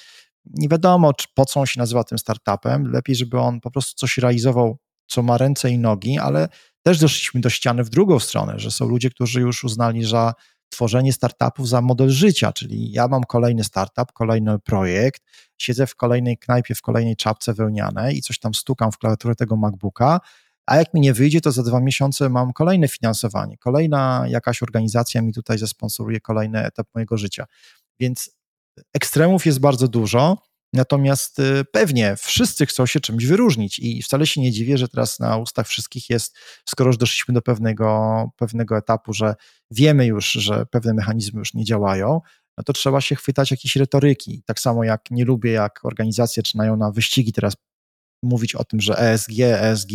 [0.45, 2.91] nie wiadomo, czy, po co on się nazywa tym startupem.
[2.91, 6.47] Lepiej, żeby on po prostu coś realizował, co ma ręce i nogi, ale
[6.83, 10.31] też doszliśmy do ściany w drugą stronę, że są ludzie, którzy już uznali, że
[10.69, 15.21] tworzenie startupów za model życia, czyli ja mam kolejny startup, kolejny projekt,
[15.57, 19.55] siedzę w kolejnej knajpie, w kolejnej czapce wełnianej i coś tam stukam w klawiaturę tego
[19.55, 20.19] MacBooka,
[20.65, 25.21] a jak mi nie wyjdzie, to za dwa miesiące mam kolejne finansowanie, kolejna jakaś organizacja
[25.21, 27.45] mi tutaj zasponsoruje kolejny etap mojego życia.
[27.99, 28.31] Więc
[28.93, 30.37] ekstremów jest bardzo dużo,
[30.73, 35.19] natomiast y, pewnie wszyscy chcą się czymś wyróżnić i wcale się nie dziwię, że teraz
[35.19, 36.37] na ustach wszystkich jest,
[36.69, 39.35] skoro już doszliśmy do pewnego, pewnego etapu, że
[39.71, 42.21] wiemy już, że pewne mechanizmy już nie działają,
[42.57, 44.43] no to trzeba się chwytać jakiejś retoryki.
[44.45, 47.53] Tak samo jak nie lubię, jak organizacje zaczynają na wyścigi teraz
[48.23, 49.91] mówić o tym, że ESG, ESG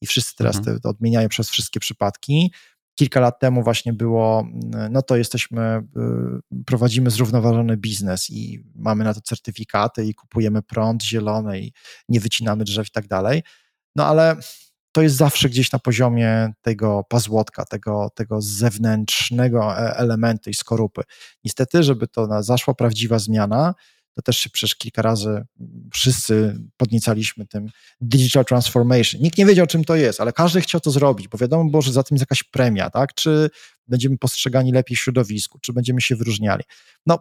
[0.00, 0.80] i wszyscy teraz mhm.
[0.80, 2.52] te odmieniają przez wszystkie przypadki,
[2.96, 5.82] kilka lat temu właśnie było, mm, no to jesteśmy,
[6.50, 11.72] y, prowadzimy zrównoważony biznes i mamy na to certyfikaty i kupujemy prąd zielony i
[12.08, 13.42] nie wycinamy drzew i tak dalej.
[13.96, 14.36] No ale
[14.92, 21.02] to jest zawsze gdzieś na poziomie tego pazłotka, tego, tego zewnętrznego e, elementu i skorupy.
[21.44, 23.74] Niestety, żeby to zaszła prawdziwa zmiana,
[24.16, 25.44] to też się przecież kilka razy
[25.92, 27.68] wszyscy podniecaliśmy tym
[28.00, 29.20] digital transformation.
[29.20, 31.92] Nikt nie wiedział, czym to jest, ale każdy chciał to zrobić, bo wiadomo było, że
[31.92, 33.14] za tym jest jakaś premia, tak?
[33.14, 33.50] Czy
[33.88, 36.64] będziemy postrzegani lepiej w środowisku, czy będziemy się wyróżniali.
[37.06, 37.18] No,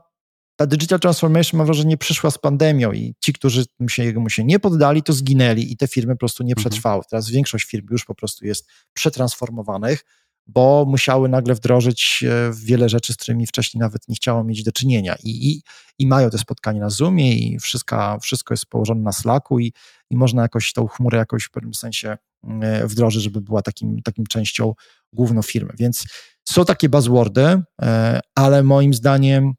[0.56, 4.60] ta digital transformation, mam wrażenie, przyszła z pandemią i ci, którzy się, mu się nie
[4.60, 6.64] poddali, to zginęli i te firmy po prostu nie mhm.
[6.64, 7.04] przetrwały.
[7.10, 10.06] Teraz większość firm już po prostu jest przetransformowanych,
[10.48, 14.72] bo musiały nagle wdrożyć e, wiele rzeczy, z którymi wcześniej nawet nie chciało mieć do
[14.72, 15.16] czynienia.
[15.24, 15.62] I, i,
[16.00, 19.74] i mają te spotkania na Zoomie i wszystko, wszystko jest położone na Slacku i,
[20.10, 22.18] i można jakoś tą chmurę jakoś w pewnym sensie
[22.62, 24.74] e, wdrożyć, żeby była takim, takim częścią
[25.14, 25.74] główną firmy.
[25.80, 26.06] Więc
[26.50, 29.54] są takie buzzwordy, e, ale moim zdaniem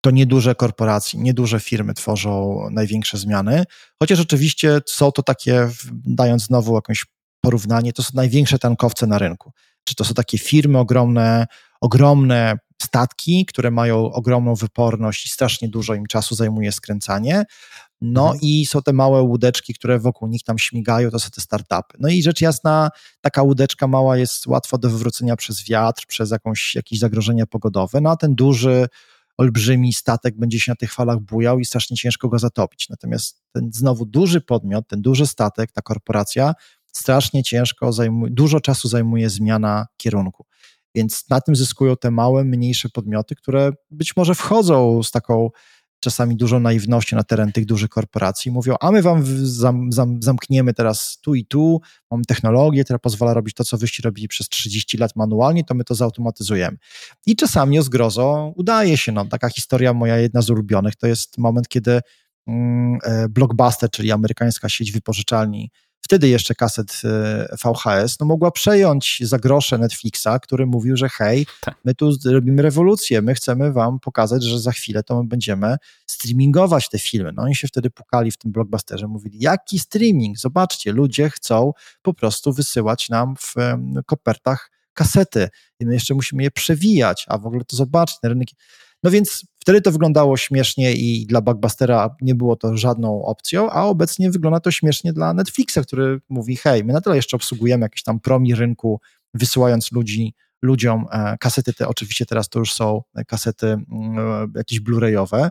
[0.00, 3.64] to nieduże korporacje, nieduże firmy tworzą największe zmiany,
[4.02, 7.04] chociaż oczywiście są to takie, dając znowu jakieś
[7.40, 9.52] porównanie, to są największe tankowce na rynku.
[9.84, 11.46] Czy to są takie firmy ogromne,
[11.80, 17.44] ogromne statki, które mają ogromną wyporność i strasznie dużo im czasu zajmuje skręcanie.
[18.00, 18.40] No mhm.
[18.42, 21.96] i są te małe łódeczki, które wokół nich tam śmigają, to są te startupy.
[21.98, 22.90] No i rzecz jasna,
[23.20, 28.10] taka łódeczka mała jest łatwa do wywrócenia przez wiatr, przez jakąś, jakieś zagrożenia pogodowe, no
[28.10, 28.86] a ten duży,
[29.38, 32.88] olbrzymi statek będzie się na tych falach bujał i strasznie ciężko go zatopić.
[32.88, 36.54] Natomiast ten znowu duży podmiot, ten duży statek, ta korporacja
[36.92, 40.46] strasznie ciężko, zajmuje, dużo czasu zajmuje zmiana kierunku.
[40.94, 45.50] Więc na tym zyskują te małe, mniejsze podmioty, które być może wchodzą z taką
[46.02, 48.50] czasami dużo naiwności na teren tych dużych korporacji.
[48.50, 53.34] Mówią, a my wam zam, zam, zamkniemy teraz tu i tu, mamy technologię, która pozwala
[53.34, 56.76] robić to, co wyście robili przez 30 lat manualnie, to my to zautomatyzujemy.
[57.26, 59.12] I czasami o zgrozo udaje się.
[59.12, 62.00] No, taka historia moja, jedna z ulubionych, to jest moment, kiedy
[62.46, 65.70] mm, e, Blockbuster, czyli amerykańska sieć wypożyczalni,
[66.02, 71.46] wtedy jeszcze kaset e, VHS, no mogła przejąć za grosze Netflixa, który mówił, że hej,
[71.60, 71.74] tak.
[71.84, 76.88] my tu robimy rewolucję, my chcemy wam pokazać, że za chwilę to my będziemy streamingować
[76.88, 77.32] te filmy.
[77.36, 80.38] No oni się wtedy pukali w tym blockbusterze, mówili, jaki streaming?
[80.38, 83.54] Zobaczcie, ludzie chcą po prostu wysyłać nam w
[84.06, 85.48] kopertach kasety
[85.80, 88.48] i my jeszcze musimy je przewijać, a w ogóle to zobaczcie, rynek
[89.02, 93.82] no więc wtedy to wyglądało śmiesznie i dla Blockbustera nie było to żadną opcją, a
[93.82, 98.02] obecnie wygląda to śmiesznie dla Netflixa, który mówi, hej, my na tyle jeszcze obsługujemy jakiś
[98.02, 99.00] tam promi rynku,
[99.34, 104.80] wysyłając ludzi, ludziom e, kasety te, oczywiście teraz to już są kasety mm, e, jakieś
[104.80, 105.50] blu-rayowe,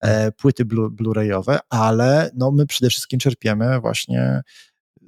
[0.00, 4.42] e, płyty blu-rayowe, ale no my przede wszystkim czerpiemy właśnie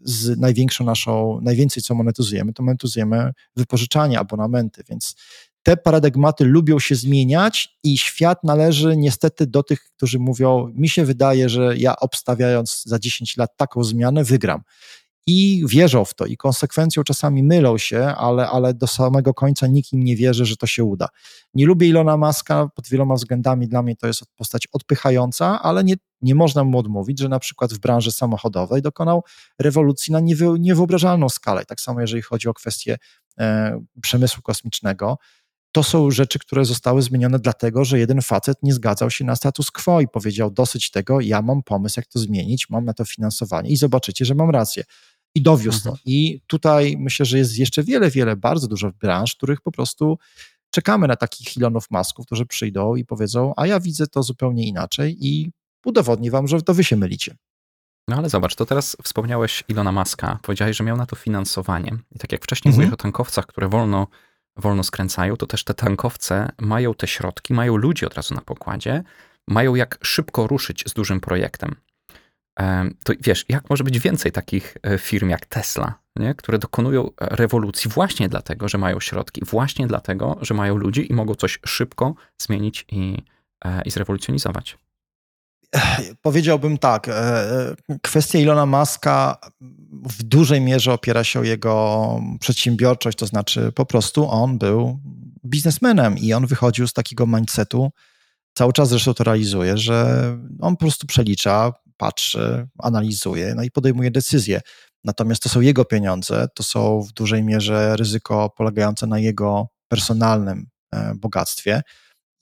[0.03, 5.17] z największą naszą, najwięcej co monetyzujemy, to monetyzujemy wypożyczanie, abonamenty, więc
[5.62, 11.05] te paradygmaty lubią się zmieniać i świat należy niestety do tych, którzy mówią, mi się
[11.05, 14.62] wydaje, że ja obstawiając za 10 lat taką zmianę, wygram.
[15.27, 19.92] I wierzą w to, i konsekwencją czasami mylą się, ale, ale do samego końca nikt
[19.92, 21.09] im nie wierzy, że to się uda.
[21.55, 25.94] Nie lubię Ilona Maska pod wieloma względami, dla mnie to jest postać odpychająca, ale nie,
[26.23, 29.25] nie można mu odmówić, że na przykład w branży samochodowej dokonał
[29.59, 31.64] rewolucji na niewy, niewyobrażalną skalę.
[31.64, 32.96] Tak samo jeżeli chodzi o kwestię
[33.38, 35.18] e, przemysłu kosmicznego
[35.73, 39.71] to są rzeczy, które zostały zmienione dlatego, że jeden facet nie zgadzał się na status
[39.71, 43.71] quo i powiedział: Dosyć tego, ja mam pomysł, jak to zmienić, mam na to finansowanie
[43.71, 44.85] i zobaczycie, że mam rację.
[45.35, 45.97] I dowiózł mhm.
[45.97, 46.03] to.
[46.05, 50.19] I tutaj myślę, że jest jeszcze wiele, wiele, bardzo dużo branż, których po prostu
[50.71, 55.27] czekamy na takich Ilonów Masków, którzy przyjdą i powiedzą: A ja widzę to zupełnie inaczej
[55.27, 55.51] i
[55.85, 57.37] udowodni wam, że to wy się mylicie.
[58.09, 61.99] No ale zobacz, to teraz wspomniałeś Ilona Maska, powiedziałeś, że miał na to finansowanie.
[62.15, 62.81] I tak jak wcześniej mhm.
[62.81, 64.07] mówiłeś o tankowcach, które wolno
[64.57, 69.03] wolno skręcają, to też te tankowce mają te środki, mają ludzi od razu na pokładzie,
[69.49, 71.77] mają jak szybko ruszyć z dużym projektem.
[73.05, 76.35] To wiesz, jak może być więcej takich e, firm jak Tesla, nie?
[76.35, 81.35] które dokonują rewolucji właśnie dlatego, że mają środki, właśnie dlatego, że mają ludzi i mogą
[81.35, 83.23] coś szybko zmienić i,
[83.65, 84.79] e, i zrewolucjonizować.
[86.23, 87.09] Powiedziałbym tak.
[87.09, 89.39] E, kwestia Ilona Maska
[89.91, 95.01] w dużej mierze opiera się o jego przedsiębiorczość, to znaczy po prostu on był
[95.45, 97.91] biznesmenem i on wychodził z takiego mindsetu,
[98.55, 100.27] cały czas zresztą to realizuje, że
[100.61, 104.61] on po prostu przelicza, patrzy, analizuje, no i podejmuje decyzje.
[105.05, 110.67] Natomiast to są jego pieniądze, to są w dużej mierze ryzyko polegające na jego personalnym
[110.95, 111.83] e, bogactwie.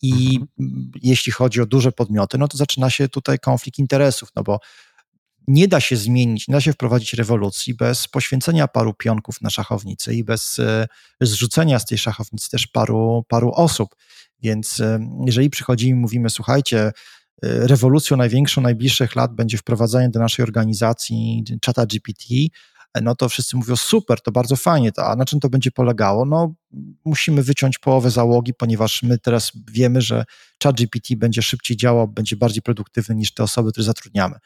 [0.03, 0.91] I mhm.
[1.03, 4.61] jeśli chodzi o duże podmioty, no to zaczyna się tutaj konflikt interesów, no bo
[5.49, 10.15] nie da się zmienić, nie da się wprowadzić rewolucji bez poświęcenia paru pionków na szachownicy
[10.15, 10.87] i bez e,
[11.21, 13.97] zrzucenia z tej szachownicy też paru, paru osób.
[14.43, 16.93] Więc e, jeżeli przychodzimy i mówimy, słuchajcie, e,
[17.43, 22.25] rewolucją największą najbliższych lat będzie wprowadzenie do naszej organizacji czata GPT,
[23.03, 26.25] no to wszyscy mówią super, to bardzo fajnie, a na czym to będzie polegało?
[26.25, 26.55] No
[27.05, 30.25] musimy wyciąć połowę załogi, ponieważ my teraz wiemy, że
[30.63, 34.37] ChatGPT będzie szybciej działał, będzie bardziej produktywny niż te osoby, które zatrudniamy.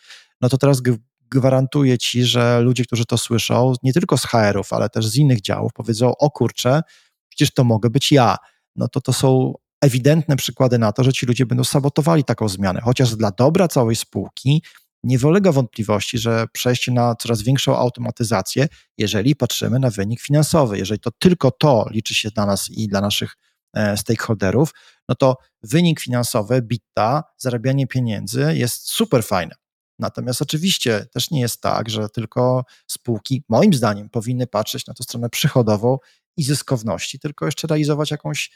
[0.40, 0.82] No to teraz
[1.30, 5.40] gwarantuję ci, że ludzie, którzy to słyszą, nie tylko z HR-ów, ale też z innych
[5.40, 6.82] działów, powiedzą, o kurczę,
[7.28, 8.36] przecież to mogę być ja.
[8.76, 12.80] No to to są ewidentne przykłady na to, że ci ludzie będą sabotowali taką zmianę,
[12.80, 14.62] chociaż dla dobra całej spółki
[15.04, 21.00] nie ulega wątpliwości, że przejście na coraz większą automatyzację, jeżeli patrzymy na wynik finansowy, jeżeli
[21.00, 23.36] to tylko to liczy się dla nas i dla naszych
[23.74, 24.74] e, stakeholderów,
[25.08, 29.54] no to wynik finansowy, bitta, zarabianie pieniędzy jest super fajne.
[29.98, 35.02] Natomiast oczywiście też nie jest tak, że tylko spółki, moim zdaniem, powinny patrzeć na tę
[35.02, 35.98] stronę przychodową
[36.36, 38.50] i zyskowności, tylko jeszcze realizować jakąś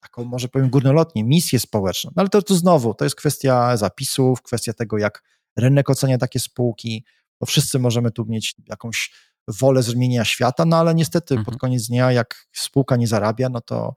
[0.00, 2.10] taką, może powiem górnolotnie, misję społeczną.
[2.16, 5.22] No ale to, to znowu, to jest kwestia zapisów, kwestia tego, jak
[5.58, 7.04] rynek ocenia takie spółki,
[7.40, 9.12] bo wszyscy możemy tu mieć jakąś
[9.48, 11.44] wolę zmienienia świata, no ale niestety mhm.
[11.44, 13.94] pod koniec dnia, jak spółka nie zarabia, no to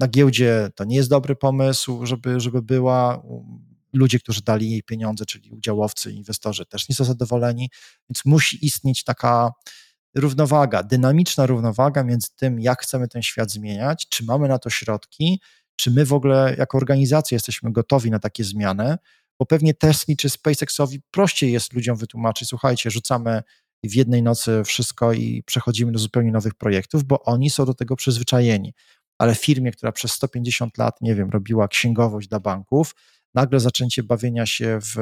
[0.00, 3.22] na giełdzie to nie jest dobry pomysł, żeby, żeby była.
[3.92, 7.70] Ludzie, którzy dali jej pieniądze, czyli udziałowcy, inwestorzy, też nie są zadowoleni,
[8.10, 9.50] więc musi istnieć taka
[10.14, 15.40] równowaga, dynamiczna równowaga między tym, jak chcemy ten świat zmieniać, czy mamy na to środki,
[15.76, 18.96] czy my w ogóle jako organizacja jesteśmy gotowi na takie zmiany,
[19.38, 23.42] bo pewnie Tesla czy SpaceXowi prościej jest ludziom wytłumaczyć, słuchajcie, rzucamy
[23.84, 27.96] w jednej nocy wszystko i przechodzimy do zupełnie nowych projektów, bo oni są do tego
[27.96, 28.74] przyzwyczajeni.
[29.18, 32.94] Ale firmie, która przez 150 lat, nie wiem, robiła księgowość dla banków,
[33.34, 34.96] nagle zaczęcie bawienia się w,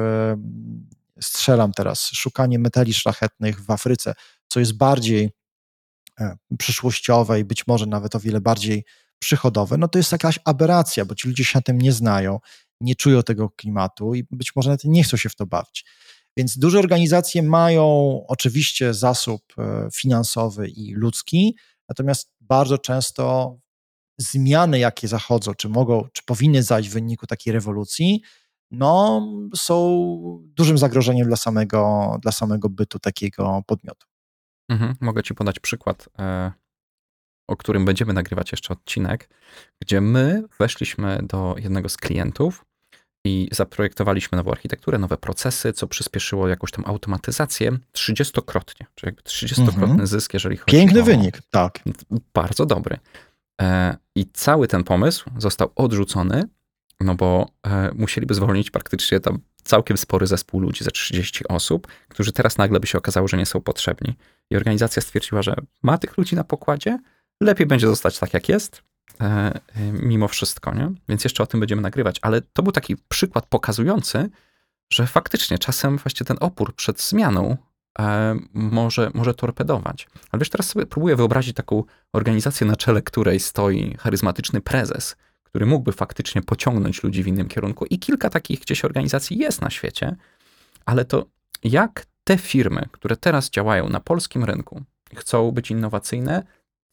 [1.21, 4.13] strzelam teraz, szukanie metali szlachetnych w Afryce,
[4.47, 5.31] co jest bardziej
[6.19, 8.85] e, przyszłościowe i być może nawet o wiele bardziej
[9.19, 12.39] przychodowe, no to jest jakaś aberracja, bo ci ludzie się na tym nie znają,
[12.81, 15.85] nie czują tego klimatu i być może nawet nie chcą się w to bawić.
[16.37, 17.85] Więc duże organizacje mają
[18.27, 21.57] oczywiście zasób e, finansowy i ludzki,
[21.89, 23.55] natomiast bardzo często
[24.17, 28.21] zmiany, jakie zachodzą, czy mogą, czy powinny zajść w wyniku takiej rewolucji,
[28.71, 29.21] no,
[29.55, 30.07] są
[30.43, 34.07] dużym zagrożeniem dla samego, dla samego bytu takiego podmiotu.
[34.69, 34.95] Mhm.
[35.01, 36.51] Mogę Ci podać przykład, e,
[37.47, 39.29] o którym będziemy nagrywać jeszcze odcinek,
[39.81, 42.65] gdzie my weszliśmy do jednego z klientów
[43.23, 49.83] i zaprojektowaliśmy nową architekturę, nowe procesy, co przyspieszyło jakąś tam automatyzację 30-krotnie, czyli jakby 30-krotny
[49.83, 50.07] mhm.
[50.07, 51.03] zysk, jeżeli chodzi Piękny o...
[51.03, 51.79] wynik, tak.
[52.33, 52.97] Bardzo dobry.
[53.61, 56.43] E, I cały ten pomysł został odrzucony,
[56.99, 62.31] no bo e, musieliby zwolnić praktycznie tam całkiem spory zespół ludzi, ze 30 osób, którzy
[62.31, 64.15] teraz nagle by się okazało, że nie są potrzebni.
[64.49, 66.99] I organizacja stwierdziła, że ma tych ludzi na pokładzie,
[67.41, 68.83] lepiej będzie zostać tak, jak jest,
[69.93, 70.91] mimo wszystko, nie?
[71.09, 72.19] Więc jeszcze o tym będziemy nagrywać.
[72.21, 74.29] Ale to był taki przykład pokazujący,
[74.89, 77.57] że faktycznie czasem właśnie ten opór przed zmianą
[78.53, 80.07] może, może torpedować.
[80.31, 85.65] Ale wiesz, teraz sobie próbuję wyobrazić taką organizację, na czele której stoi charyzmatyczny prezes, który
[85.65, 87.85] mógłby faktycznie pociągnąć ludzi w innym kierunku.
[87.85, 90.15] I kilka takich gdzieś organizacji jest na świecie,
[90.85, 91.25] ale to
[91.63, 94.83] jak te firmy, które teraz działają na polskim rynku,
[95.15, 96.43] chcą być innowacyjne,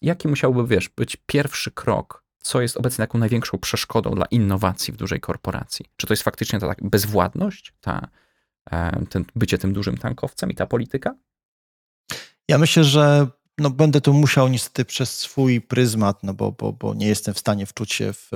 [0.04, 4.96] jaki musiałby, wiesz, być pierwszy krok, co jest obecnie taką największą przeszkodą dla innowacji w
[4.96, 5.86] dużej korporacji?
[5.96, 8.08] Czy to jest faktycznie ta tak bezwładność, ta,
[8.70, 11.14] e, ten, bycie tym dużym tankowcem i ta polityka?
[12.48, 13.26] Ja myślę, że
[13.58, 17.38] no, będę tu musiał niestety przez swój pryzmat, no bo, bo, bo nie jestem w
[17.38, 18.30] stanie wczuć się w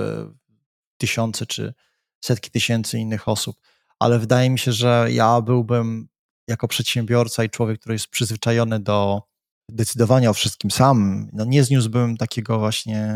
[0.97, 1.73] tysiące czy
[2.21, 3.59] setki tysięcy innych osób,
[3.99, 6.07] ale wydaje mi się, że ja byłbym
[6.47, 9.28] jako przedsiębiorca i człowiek, który jest przyzwyczajony do
[9.71, 13.13] decydowania o wszystkim sam, no nie zniósłbym takiego właśnie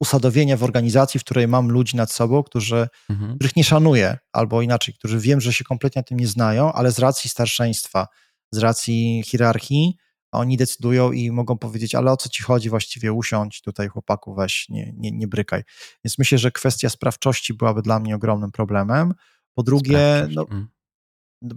[0.00, 3.34] usadowienia w organizacji, w której mam ludzi nad sobą, którzy, mhm.
[3.34, 6.98] których nie szanuję, albo inaczej, którzy wiem, że się kompletnie tym nie znają, ale z
[6.98, 8.06] racji starszeństwa,
[8.52, 9.96] z racji hierarchii,
[10.32, 14.68] oni decydują i mogą powiedzieć, ale o co ci chodzi właściwie, usiądź tutaj chłopaku, weź,
[14.68, 15.62] nie, nie, nie brykaj.
[16.04, 19.14] Więc myślę, że kwestia sprawczości byłaby dla mnie ogromnym problemem.
[19.54, 20.68] Po drugie, no, mm.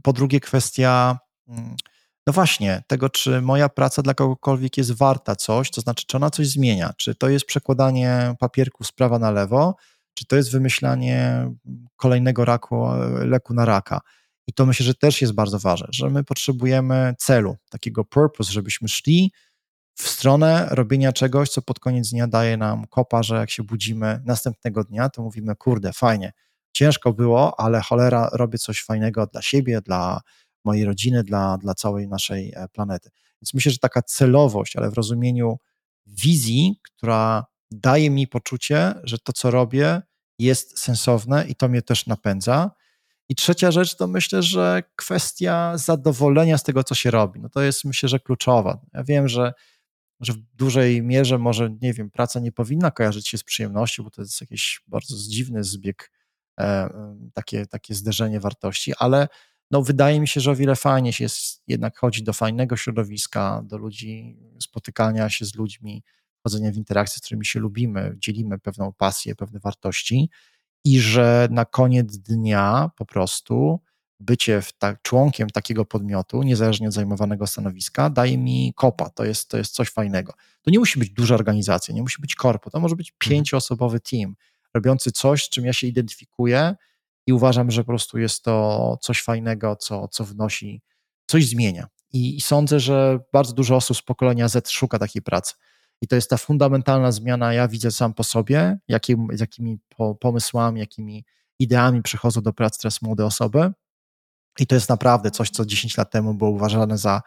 [0.03, 1.75] po drugie kwestia, mm,
[2.27, 6.29] no właśnie, tego, czy moja praca dla kogokolwiek jest warta coś, to znaczy, czy ona
[6.29, 9.75] coś zmienia, czy to jest przekładanie papierku z prawa na lewo,
[10.13, 11.49] czy to jest wymyślanie
[11.95, 12.87] kolejnego raku,
[13.19, 14.01] leku na raka.
[14.47, 18.87] I to myślę, że też jest bardzo ważne, że my potrzebujemy celu, takiego purpose, żebyśmy
[18.87, 19.31] szli
[19.95, 24.21] w stronę robienia czegoś, co pod koniec dnia daje nam kopa, że jak się budzimy
[24.25, 26.33] następnego dnia, to mówimy, kurde, fajnie,
[26.71, 30.21] ciężko było, ale cholera, robię coś fajnego dla siebie, dla
[30.67, 33.09] mojej rodziny, dla, dla całej naszej e, planety.
[33.41, 35.57] Więc myślę, że taka celowość, ale w rozumieniu
[36.05, 40.01] wizji, która daje mi poczucie, że to, co robię,
[40.39, 42.71] jest sensowne i to mnie też napędza.
[43.29, 47.39] I trzecia rzecz to myślę, że kwestia zadowolenia z tego, co się robi.
[47.39, 48.81] No to jest myślę, że kluczowa.
[48.93, 49.53] Ja wiem, że,
[50.19, 54.09] że w dużej mierze może, nie wiem, praca nie powinna kojarzyć się z przyjemnością, bo
[54.09, 56.11] to jest jakiś bardzo dziwny zbieg,
[56.59, 56.89] e,
[57.33, 59.27] takie, takie zderzenie wartości, ale
[59.71, 63.61] no wydaje mi się, że o wiele fajnie się jest jednak chodzić do fajnego środowiska,
[63.65, 66.03] do ludzi, spotykania się z ludźmi,
[66.39, 70.29] wchodzenia w interakcje, z którymi się lubimy, dzielimy pewną pasję, pewne wartości
[70.85, 73.79] i że na koniec dnia po prostu
[74.19, 79.09] bycie ta, członkiem takiego podmiotu, niezależnie od zajmowanego stanowiska, daje mi kopa.
[79.09, 80.33] To jest, to jest coś fajnego.
[80.61, 83.29] To nie musi być duża organizacja, nie musi być korpo, to może być mhm.
[83.29, 84.35] pięcioosobowy team,
[84.73, 86.75] robiący coś, z czym ja się identyfikuję
[87.27, 90.81] i uważam, że po prostu jest to coś fajnego, co, co wnosi,
[91.27, 91.87] coś zmienia.
[92.13, 95.53] I, I sądzę, że bardzo dużo osób z pokolenia Z szuka takiej pracy.
[96.01, 99.79] I to jest ta fundamentalna zmiana, ja widzę sam po sobie, jakim, jakimi
[100.19, 101.25] pomysłami, jakimi
[101.59, 103.71] ideami przychodzą do pracy teraz młode osoby.
[104.59, 107.21] I to jest naprawdę coś, co 10 lat temu było uważane za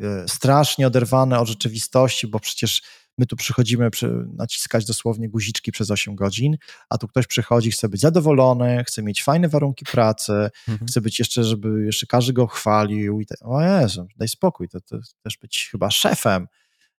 [0.00, 2.82] e, strasznie oderwane od rzeczywistości, bo przecież
[3.18, 6.56] my tu przychodzimy przy, naciskać dosłownie guziczki przez 8 godzin,
[6.88, 10.88] a tu ktoś przychodzi, chce być zadowolony, chce mieć fajne warunki pracy, mhm.
[10.88, 14.80] chce być jeszcze, żeby jeszcze każdy go chwalił i te, o Jezu, daj spokój, to,
[14.80, 16.46] to też być chyba szefem,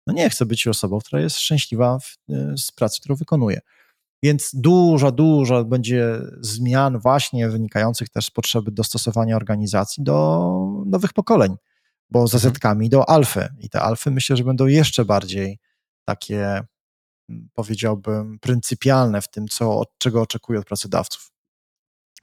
[0.07, 3.61] no nie chcę być osobą, która jest szczęśliwa w, e, z pracy, którą wykonuje.
[4.23, 10.49] Więc dużo, dużo będzie zmian właśnie wynikających też z potrzeby dostosowania organizacji do
[10.85, 11.55] nowych pokoleń,
[12.09, 12.53] bo z mhm.
[12.53, 13.47] zetkami do alfy.
[13.59, 15.59] I te alfy myślę, że będą jeszcze bardziej
[16.09, 16.61] takie,
[17.53, 21.31] powiedziałbym, pryncypialne w tym, co, od czego oczekują od pracodawców.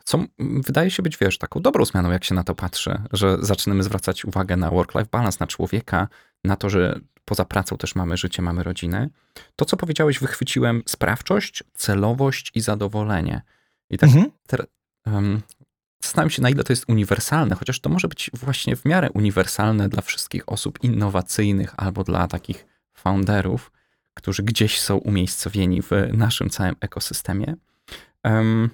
[0.05, 3.82] Co wydaje się być, wiesz, taką dobrą zmianą, jak się na to patrzy, że zaczynamy
[3.82, 6.09] zwracać uwagę na work-life balance, na człowieka,
[6.45, 9.09] na to, że poza pracą też mamy życie, mamy rodzinę.
[9.57, 13.43] To, co powiedziałeś, wychwyciłem sprawczość, celowość i zadowolenie.
[13.91, 14.30] I tak mhm.
[14.47, 14.66] ter,
[15.07, 15.43] um,
[16.03, 19.89] zastanawiam się, na ile to jest uniwersalne, chociaż to może być właśnie w miarę uniwersalne
[19.89, 23.70] dla wszystkich osób innowacyjnych albo dla takich founderów,
[24.16, 27.56] którzy gdzieś są umiejscowieni w naszym całym ekosystemie.
[28.24, 28.70] Um,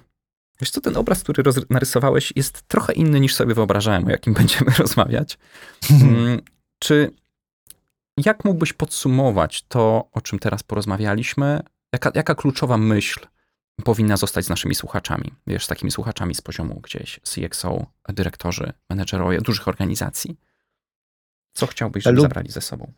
[0.61, 4.71] wiesz co, ten obraz, który narysowałeś jest trochę inny niż sobie wyobrażałem, o jakim będziemy
[4.71, 5.37] rozmawiać.
[5.91, 6.41] Um,
[6.79, 7.11] czy
[8.17, 11.59] jak mógłbyś podsumować to, o czym teraz porozmawialiśmy?
[11.93, 13.19] Jaka, jaka kluczowa myśl
[13.83, 15.33] powinna zostać z naszymi słuchaczami?
[15.47, 20.37] Wiesz, z takimi słuchaczami z poziomu gdzieś CXO, dyrektorzy, menedżerowie dużych organizacji.
[21.53, 22.23] Co chciałbyś, żeby Lub...
[22.23, 22.91] zabrali ze sobą?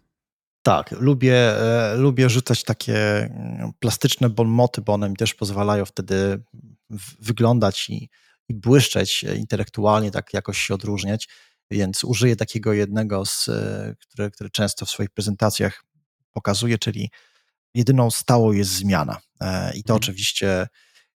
[0.66, 6.44] Tak, lubię, e, lubię rzucać takie mm, plastyczne bonmoty, bo one mi też pozwalają wtedy
[7.20, 8.10] wyglądać i,
[8.50, 11.28] i błyszczeć intelektualnie, tak jakoś się odróżniać.
[11.72, 15.84] Więc użyję takiego jednego, z, e, które, które często w swoich prezentacjach
[16.34, 17.10] pokazuję, czyli
[17.74, 19.18] jedyną stałą jest zmiana.
[19.42, 19.98] E, I to mhm.
[19.98, 20.68] oczywiście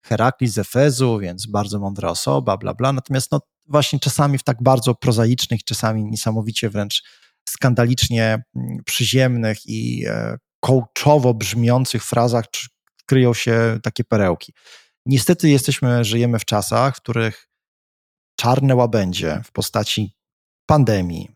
[0.02, 2.94] Heraklis z Efezu, więc bardzo mądra osoba, bla, bla.
[2.94, 7.04] Natomiast no, właśnie czasami w tak bardzo prozaicznych, czasami niesamowicie wręcz
[7.58, 12.46] skandalicznie mm, przyziemnych i e, coachowo brzmiących frazach
[13.06, 14.54] kryją się takie perełki.
[15.06, 17.48] Niestety jesteśmy, żyjemy w czasach, w których
[18.40, 20.14] czarne łabędzie w postaci
[20.66, 21.30] pandemii,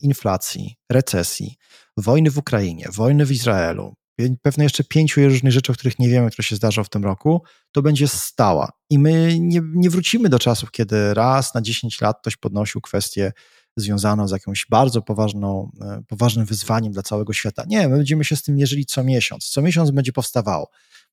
[0.00, 1.56] inflacji, recesji,
[1.96, 3.94] wojny w Ukrainie, wojny w Izraelu,
[4.42, 7.42] pewne jeszcze pięciu różnych rzeczy, o których nie wiemy, które się zdarzą w tym roku,
[7.72, 8.72] to będzie stała.
[8.90, 13.32] I my nie, nie wrócimy do czasów, kiedy raz na 10 lat ktoś podnosił kwestię
[13.76, 17.64] związaną z jakimś bardzo poważną, e, poważnym wyzwaniem dla całego świata.
[17.66, 19.48] Nie, my będziemy się z tym mierzyli co miesiąc.
[19.48, 20.70] Co miesiąc będzie powstawało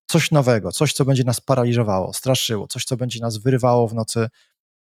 [0.07, 4.27] coś nowego, coś, co będzie nas paraliżowało, straszyło, coś, co będzie nas wyrywało w nocy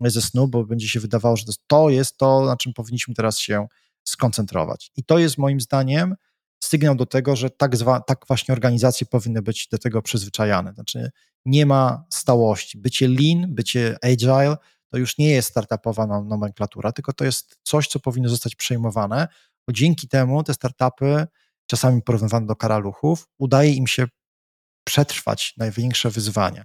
[0.01, 3.67] ze snu, bo będzie się wydawało, że to jest to, na czym powinniśmy teraz się
[4.05, 4.91] skoncentrować.
[4.97, 6.15] I to jest moim zdaniem
[6.65, 10.75] sygnał do tego, że tak, zwa, tak właśnie organizacje powinny być do tego przyzwyczajane.
[10.75, 11.11] Znaczy
[11.47, 12.79] nie ma stałości.
[12.79, 14.57] Bycie lean, bycie agile
[14.93, 19.29] to już nie jest startupowa nomenklatura, tylko to jest coś, co powinno zostać przejmowane,
[19.67, 21.27] bo dzięki temu te startupy,
[21.67, 24.07] czasami porównywane do karaluchów, udaje im się
[24.85, 26.65] przetrwać największe wyzwania.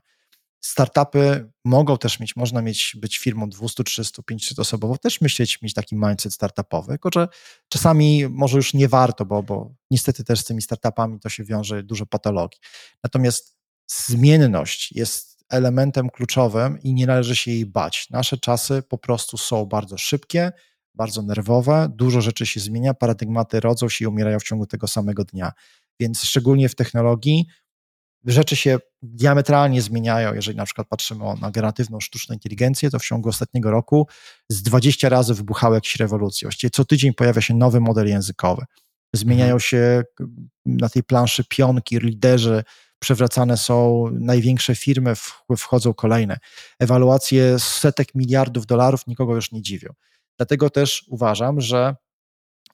[0.62, 5.74] Startupy mogą też mieć, można mieć, być firmą 200, 300, 500 osobową, też myśleć, mieć
[5.74, 7.28] taki mindset startupowy, tylko że
[7.70, 11.84] czasami może już nie warto, bo, bo niestety też z tymi startupami to się wiąże
[11.84, 12.60] dużo patologii.
[13.04, 13.58] Natomiast
[13.88, 18.08] zmienność jest elementem kluczowym i nie należy się jej bać.
[18.10, 20.52] Nasze czasy po prostu są bardzo szybkie,
[20.96, 25.24] bardzo nerwowe, dużo rzeczy się zmienia, paradygmaty rodzą się i umierają w ciągu tego samego
[25.24, 25.52] dnia.
[26.00, 27.48] Więc szczególnie w technologii
[28.26, 30.34] rzeczy się diametralnie zmieniają.
[30.34, 34.08] Jeżeli na przykład patrzymy na generatywną sztuczną inteligencję, to w ciągu ostatniego roku
[34.50, 36.46] z 20 razy wybuchały jakieś rewolucje.
[36.46, 38.66] Właściwie co tydzień pojawia się nowy model językowy.
[39.14, 39.60] Zmieniają mhm.
[39.60, 40.04] się
[40.66, 42.64] na tej planszy pionki, liderzy,
[43.00, 45.14] przewracane są największe firmy,
[45.58, 46.38] wchodzą kolejne.
[46.80, 49.94] Ewaluacje setek miliardów dolarów nikogo już nie dziwią.
[50.38, 51.96] Dlatego też uważam, że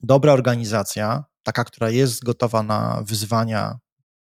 [0.04, 3.80] dobra organizacja, taka, która jest gotowa na wyzwania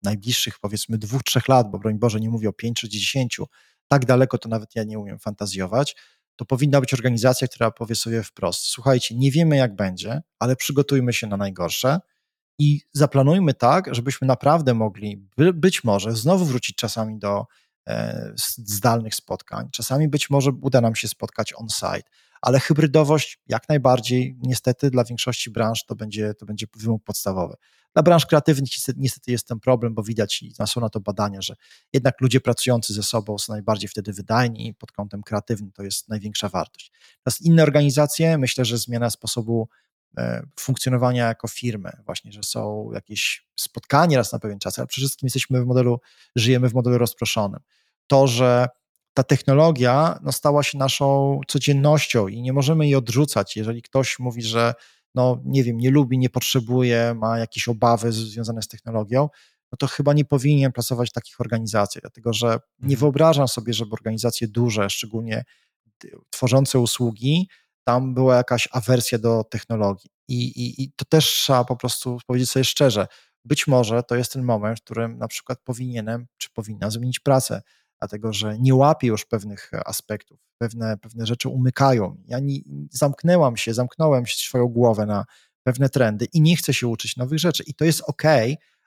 [0.02, 3.46] najbliższych powiedzmy dwóch, trzech lat, bo broń Boże nie mówię o pięć czy dziesięciu,
[3.88, 5.96] tak daleko to nawet ja nie umiem fantazjować,
[6.36, 11.12] to powinna być organizacja, która powie sobie wprost: Słuchajcie, nie wiemy jak będzie, ale przygotujmy
[11.12, 12.00] się na najgorsze
[12.58, 17.46] i zaplanujmy tak, żebyśmy naprawdę mogli by, być może znowu wrócić czasami do
[17.88, 19.68] e, zdalnych spotkań.
[19.72, 22.10] Czasami być może uda nam się spotkać on-site,
[22.42, 27.54] ale hybrydowość jak najbardziej, niestety dla większości branż to będzie, to będzie wymóg podstawowy.
[27.94, 31.54] Dla branż kreatywnych niestety jest ten problem, bo widać i są na to badania, że
[31.92, 36.08] jednak ludzie pracujący ze sobą są najbardziej wtedy wydajni i pod kątem kreatywnym to jest
[36.08, 36.92] największa wartość.
[37.18, 39.68] Natomiast inne organizacje, myślę, że zmiana sposobu
[40.60, 45.26] funkcjonowania jako firmy, właśnie, że są jakieś spotkania raz na pewien czas, ale przede wszystkim
[45.26, 46.00] jesteśmy w modelu,
[46.36, 47.60] żyjemy w modelu rozproszonym.
[48.06, 48.68] To, że
[49.14, 53.56] ta technologia no, stała się naszą codziennością i nie możemy jej odrzucać.
[53.56, 54.74] Jeżeli ktoś mówi, że
[55.14, 59.28] no nie wiem, nie lubi, nie potrzebuje, ma jakieś obawy związane z technologią,
[59.72, 62.46] no to chyba nie powinien pracować w takich organizacjach, dlatego że
[62.78, 62.98] nie mhm.
[63.00, 65.44] wyobrażam sobie, żeby organizacje duże, szczególnie
[66.30, 67.48] tworzące usługi,
[67.84, 70.10] tam była jakaś awersja do technologii.
[70.28, 73.06] I, i, I to też trzeba po prostu powiedzieć sobie szczerze.
[73.44, 77.62] Być może to jest ten moment, w którym na przykład powinienem czy powinna zmienić pracę
[78.04, 82.16] dlatego że nie łapię już pewnych aspektów, pewne, pewne rzeczy umykają.
[82.26, 82.58] Ja nie,
[82.90, 85.24] zamknęłam się, zamknąłem swoją głowę na
[85.62, 87.62] pewne trendy i nie chcę się uczyć nowych rzeczy.
[87.66, 88.22] I to jest ok,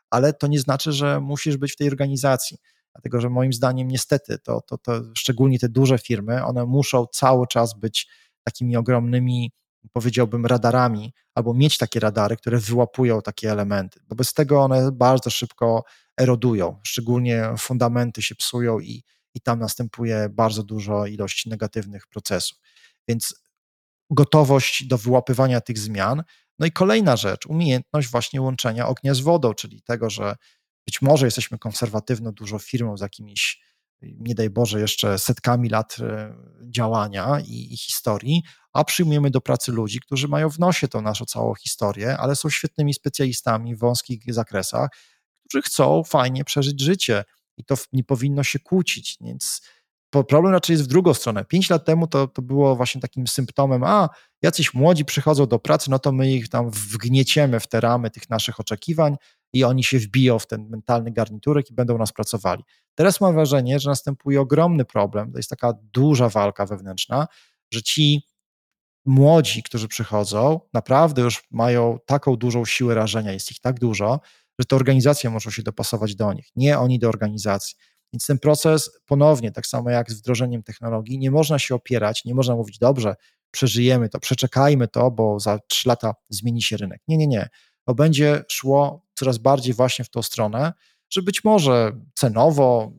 [0.09, 2.57] ale to nie znaczy, że musisz być w tej organizacji.
[2.93, 7.47] Dlatego, że moim zdaniem niestety to, to, to szczególnie te duże firmy, one muszą cały
[7.47, 8.07] czas być
[8.47, 9.51] takimi ogromnymi,
[9.93, 15.29] powiedziałbym, radarami, albo mieć takie radary, które wyłapują takie elementy, bo bez tego one bardzo
[15.29, 15.83] szybko
[16.19, 19.03] erodują, szczególnie fundamenty się psują i,
[19.35, 22.57] i tam następuje bardzo dużo ilość negatywnych procesów.
[23.07, 23.35] Więc
[24.09, 26.23] gotowość do wyłapywania tych zmian.
[26.59, 30.35] No i kolejna rzecz, umiejętność właśnie łączenia ognia z wodą, czyli tego, że
[30.85, 33.61] być może jesteśmy konserwatywną dużo firmą z jakimiś,
[34.01, 36.33] nie daj Boże, jeszcze setkami lat e,
[36.69, 38.43] działania i, i historii,
[38.73, 42.49] a przyjmujemy do pracy ludzi, którzy mają w nosie tą naszą całą historię, ale są
[42.49, 44.89] świetnymi specjalistami w wąskich zakresach,
[45.49, 47.23] którzy chcą fajnie przeżyć życie
[47.57, 49.61] i to nie powinno się kłócić, więc
[50.09, 51.45] problem raczej jest w drugą stronę.
[51.45, 54.09] Pięć lat temu to, to było właśnie takim symptomem, a
[54.41, 58.29] jacyś młodzi przychodzą do pracy, no to my ich tam wgnieciemy w te ramy tych
[58.29, 59.15] naszych oczekiwań
[59.53, 62.63] i oni się wbiją w ten mentalny garniturek i będą nas pracowali.
[62.95, 67.27] Teraz mam wrażenie, że następuje ogromny problem, to jest taka duża walka wewnętrzna,
[67.73, 68.21] że ci
[69.05, 74.19] młodzi, którzy przychodzą, naprawdę już mają taką dużą siłę rażenia, jest ich tak dużo,
[74.59, 77.75] że to organizacje muszą się dopasować do nich, nie oni do organizacji.
[78.13, 82.35] Więc ten proces ponownie, tak samo jak z wdrożeniem technologii, nie można się opierać, nie
[82.35, 83.15] można mówić, dobrze,
[83.51, 87.01] przeżyjemy to, przeczekajmy to, bo za trzy lata zmieni się rynek.
[87.07, 87.49] Nie, nie, nie.
[87.87, 90.73] To będzie szło coraz bardziej właśnie w tą stronę,
[91.09, 92.91] że być może cenowo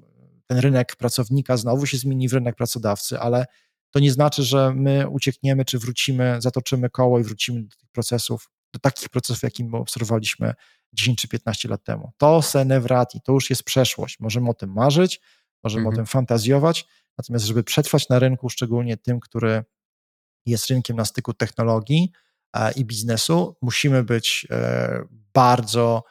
[0.47, 3.47] ten rynek pracownika znowu się zmieni w rynek pracodawcy, ale
[3.91, 8.51] to nie znaczy, że my uciekniemy, czy wrócimy, zatoczymy koło i wrócimy do tych procesów,
[8.73, 10.55] do takich procesów, jakie obserwowaliśmy
[10.93, 12.13] 10 czy 15 lat temu.
[12.17, 14.21] To se ne wrati, to już jest przeszłość.
[14.21, 15.21] Możemy o tym marzyć,
[15.65, 15.95] możemy mhm.
[15.95, 16.87] o tym fantazjować,
[17.19, 19.65] natomiast żeby przetrwać na rynku, szczególnie tym, który
[20.47, 22.13] jest rynkiem na styku technologii
[22.77, 26.05] i biznesu, musimy być e, bardzo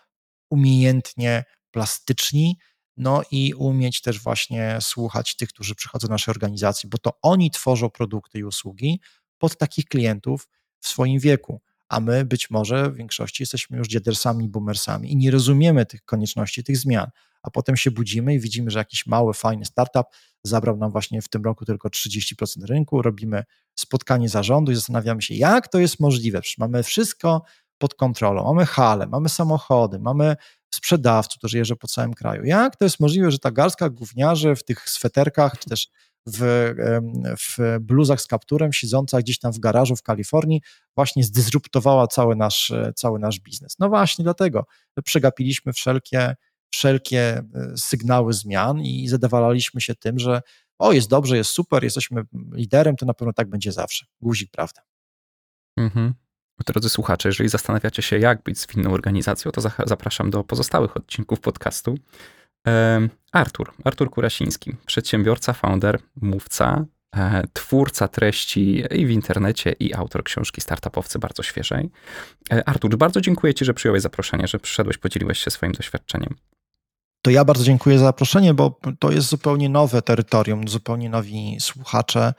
[0.49, 2.57] umiejętnie plastyczni,
[2.97, 7.51] no i umieć też właśnie słuchać tych, którzy przychodzą do naszej organizacji, bo to oni
[7.51, 9.01] tworzą produkty i usługi
[9.37, 10.47] pod takich klientów
[10.79, 15.31] w swoim wieku a my być może w większości jesteśmy już dziadersami, boomersami i nie
[15.31, 17.09] rozumiemy tych konieczności, tych zmian,
[17.47, 20.05] a potem się budzimy i widzimy, że jakiś mały, fajny startup
[20.43, 23.43] zabrał nam właśnie w tym roku tylko 30% rynku, robimy
[23.75, 27.43] spotkanie zarządu i zastanawiamy się, jak to jest możliwe, Przecież mamy wszystko
[27.77, 30.35] pod kontrolą, mamy hale, mamy samochody, mamy
[30.73, 32.45] sprzedawców, którzy jeżdżą po całym kraju.
[32.45, 35.87] Jak to jest możliwe, że ta garstka gówniarzy w tych sweterkach, czy też
[36.27, 36.73] w,
[37.39, 40.61] w bluzach z kapturem, siedząca gdzieś tam w garażu w Kalifornii,
[40.95, 43.75] właśnie zdysruptowała cały nasz, cały nasz biznes.
[43.79, 44.65] No właśnie dlatego
[45.03, 46.35] przegapiliśmy wszelkie,
[46.69, 47.43] wszelkie e,
[47.77, 50.41] sygnały zmian i zadawalaliśmy się tym, że
[50.79, 52.21] o, jest dobrze, jest super, jesteśmy
[52.53, 54.05] liderem, to na pewno tak będzie zawsze.
[54.21, 54.81] Guzik, prawda.
[55.77, 56.13] Mhm.
[56.65, 61.97] Drodzy słuchacze, jeżeli zastanawiacie się, jak być zwinną organizacją, to zapraszam do pozostałych odcinków podcastu.
[63.31, 70.61] Artur, Artur Kurasiński, przedsiębiorca, founder, mówca, e, twórca treści i w internecie, i autor książki
[70.61, 71.89] Startupowcy bardzo świeżej.
[72.51, 76.35] E, Artur, bardzo dziękuję Ci, że przyjąłeś zaproszenie, że przyszedłeś, podzieliłeś się swoim doświadczeniem.
[77.27, 82.33] To ja bardzo dziękuję za zaproszenie, bo to jest zupełnie nowe terytorium, zupełnie nowi słuchacze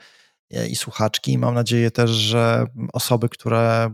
[0.51, 1.37] e, i słuchaczki.
[1.37, 3.93] Mam nadzieję też, że osoby, które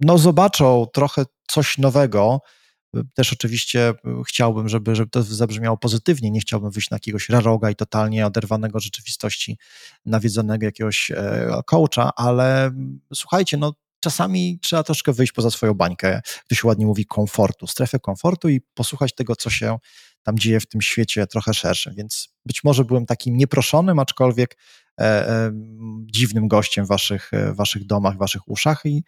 [0.00, 2.40] no, zobaczą trochę coś nowego,
[3.14, 3.94] też oczywiście
[4.28, 6.30] chciałbym, żeby, żeby to zabrzmiało pozytywnie.
[6.30, 9.58] Nie chciałbym wyjść na jakiegoś raroga i totalnie oderwanego rzeczywistości,
[10.06, 12.70] nawiedzonego jakiegoś e, coacha, ale
[13.14, 13.72] słuchajcie, no
[14.06, 18.60] czasami trzeba troszkę wyjść poza swoją bańkę, to się ładnie mówi, komfortu, strefę komfortu i
[18.60, 19.78] posłuchać tego, co się
[20.22, 21.94] tam dzieje w tym świecie trochę szerszym.
[21.94, 24.56] Więc być może byłem takim nieproszonym, aczkolwiek
[25.00, 25.52] e, e,
[26.04, 29.04] dziwnym gościem w waszych, e, waszych domach, waszych uszach i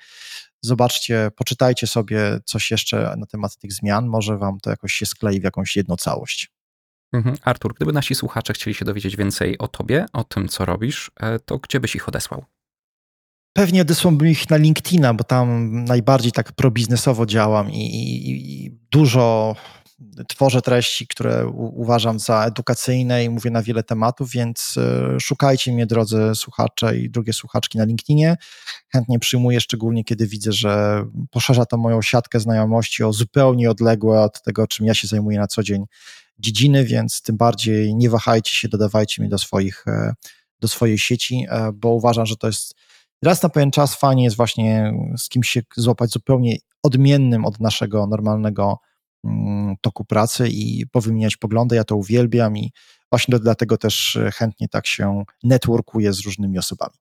[0.60, 5.40] zobaczcie, poczytajcie sobie coś jeszcze na temat tych zmian, może wam to jakoś się sklei
[5.40, 6.52] w jakąś jedną całość.
[7.12, 7.36] Mhm.
[7.42, 11.38] Artur, gdyby nasi słuchacze chcieli się dowiedzieć więcej o tobie, o tym, co robisz, e,
[11.38, 12.44] to gdzie byś ich odesłał?
[13.58, 19.56] Pewnie odesłałbym ich na LinkedIna, bo tam najbardziej tak probiznesowo działam i, i, i dużo
[20.28, 25.86] tworzę treści, które uważam za edukacyjne i mówię na wiele tematów, więc e, szukajcie mnie,
[25.86, 28.36] drodzy słuchacze i drugie słuchaczki na LinkedInie.
[28.92, 34.42] Chętnie przyjmuję, szczególnie kiedy widzę, że poszerza to moją siatkę znajomości o zupełnie odległe od
[34.42, 35.84] tego, czym ja się zajmuję na co dzień
[36.38, 40.12] dziedziny, więc tym bardziej nie wahajcie się, dodawajcie mnie do swoich, e,
[40.60, 42.74] do swojej sieci, e, bo uważam, że to jest
[43.22, 48.06] raz na pewien czas fajnie jest właśnie z kimś się złapać zupełnie odmiennym od naszego
[48.06, 48.78] normalnego
[49.24, 51.76] Mm, toku pracy i powymieniać poglądy.
[51.76, 52.72] Ja to uwielbiam i
[53.12, 56.94] właśnie dlatego też e, chętnie tak się networkuję z różnymi osobami.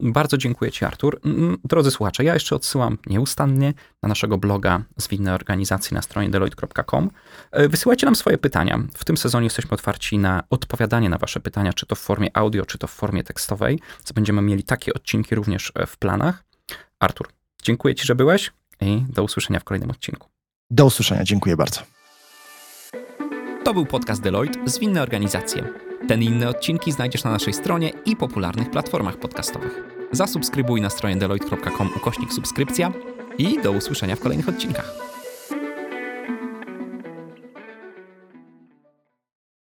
[0.00, 1.20] Bardzo dziękuję Ci, Artur.
[1.24, 7.10] Mm, Drodzy słuchacze, ja jeszcze odsyłam nieustannie na naszego bloga Zwinne Organizacji na stronie deloitte.com.
[7.50, 8.78] E, Wysyłajcie nam swoje pytania.
[8.94, 12.66] W tym sezonie jesteśmy otwarci na odpowiadanie na Wasze pytania, czy to w formie audio,
[12.66, 16.44] czy to w formie tekstowej, co będziemy mieli takie odcinki również e, w planach.
[17.00, 17.28] Artur,
[17.62, 20.28] dziękuję Ci, że byłeś i do usłyszenia w kolejnym odcinku.
[20.70, 21.80] Do usłyszenia, dziękuję bardzo.
[23.64, 25.85] To był podcast Deloitte Zwinne Organizacje.
[26.08, 29.82] Ten i inne odcinki znajdziesz na naszej stronie i popularnych platformach podcastowych.
[30.12, 32.92] Zasubskrybuj na stronie deloitte.com ukośnik subskrypcja
[33.38, 35.15] i do usłyszenia w kolejnych odcinkach.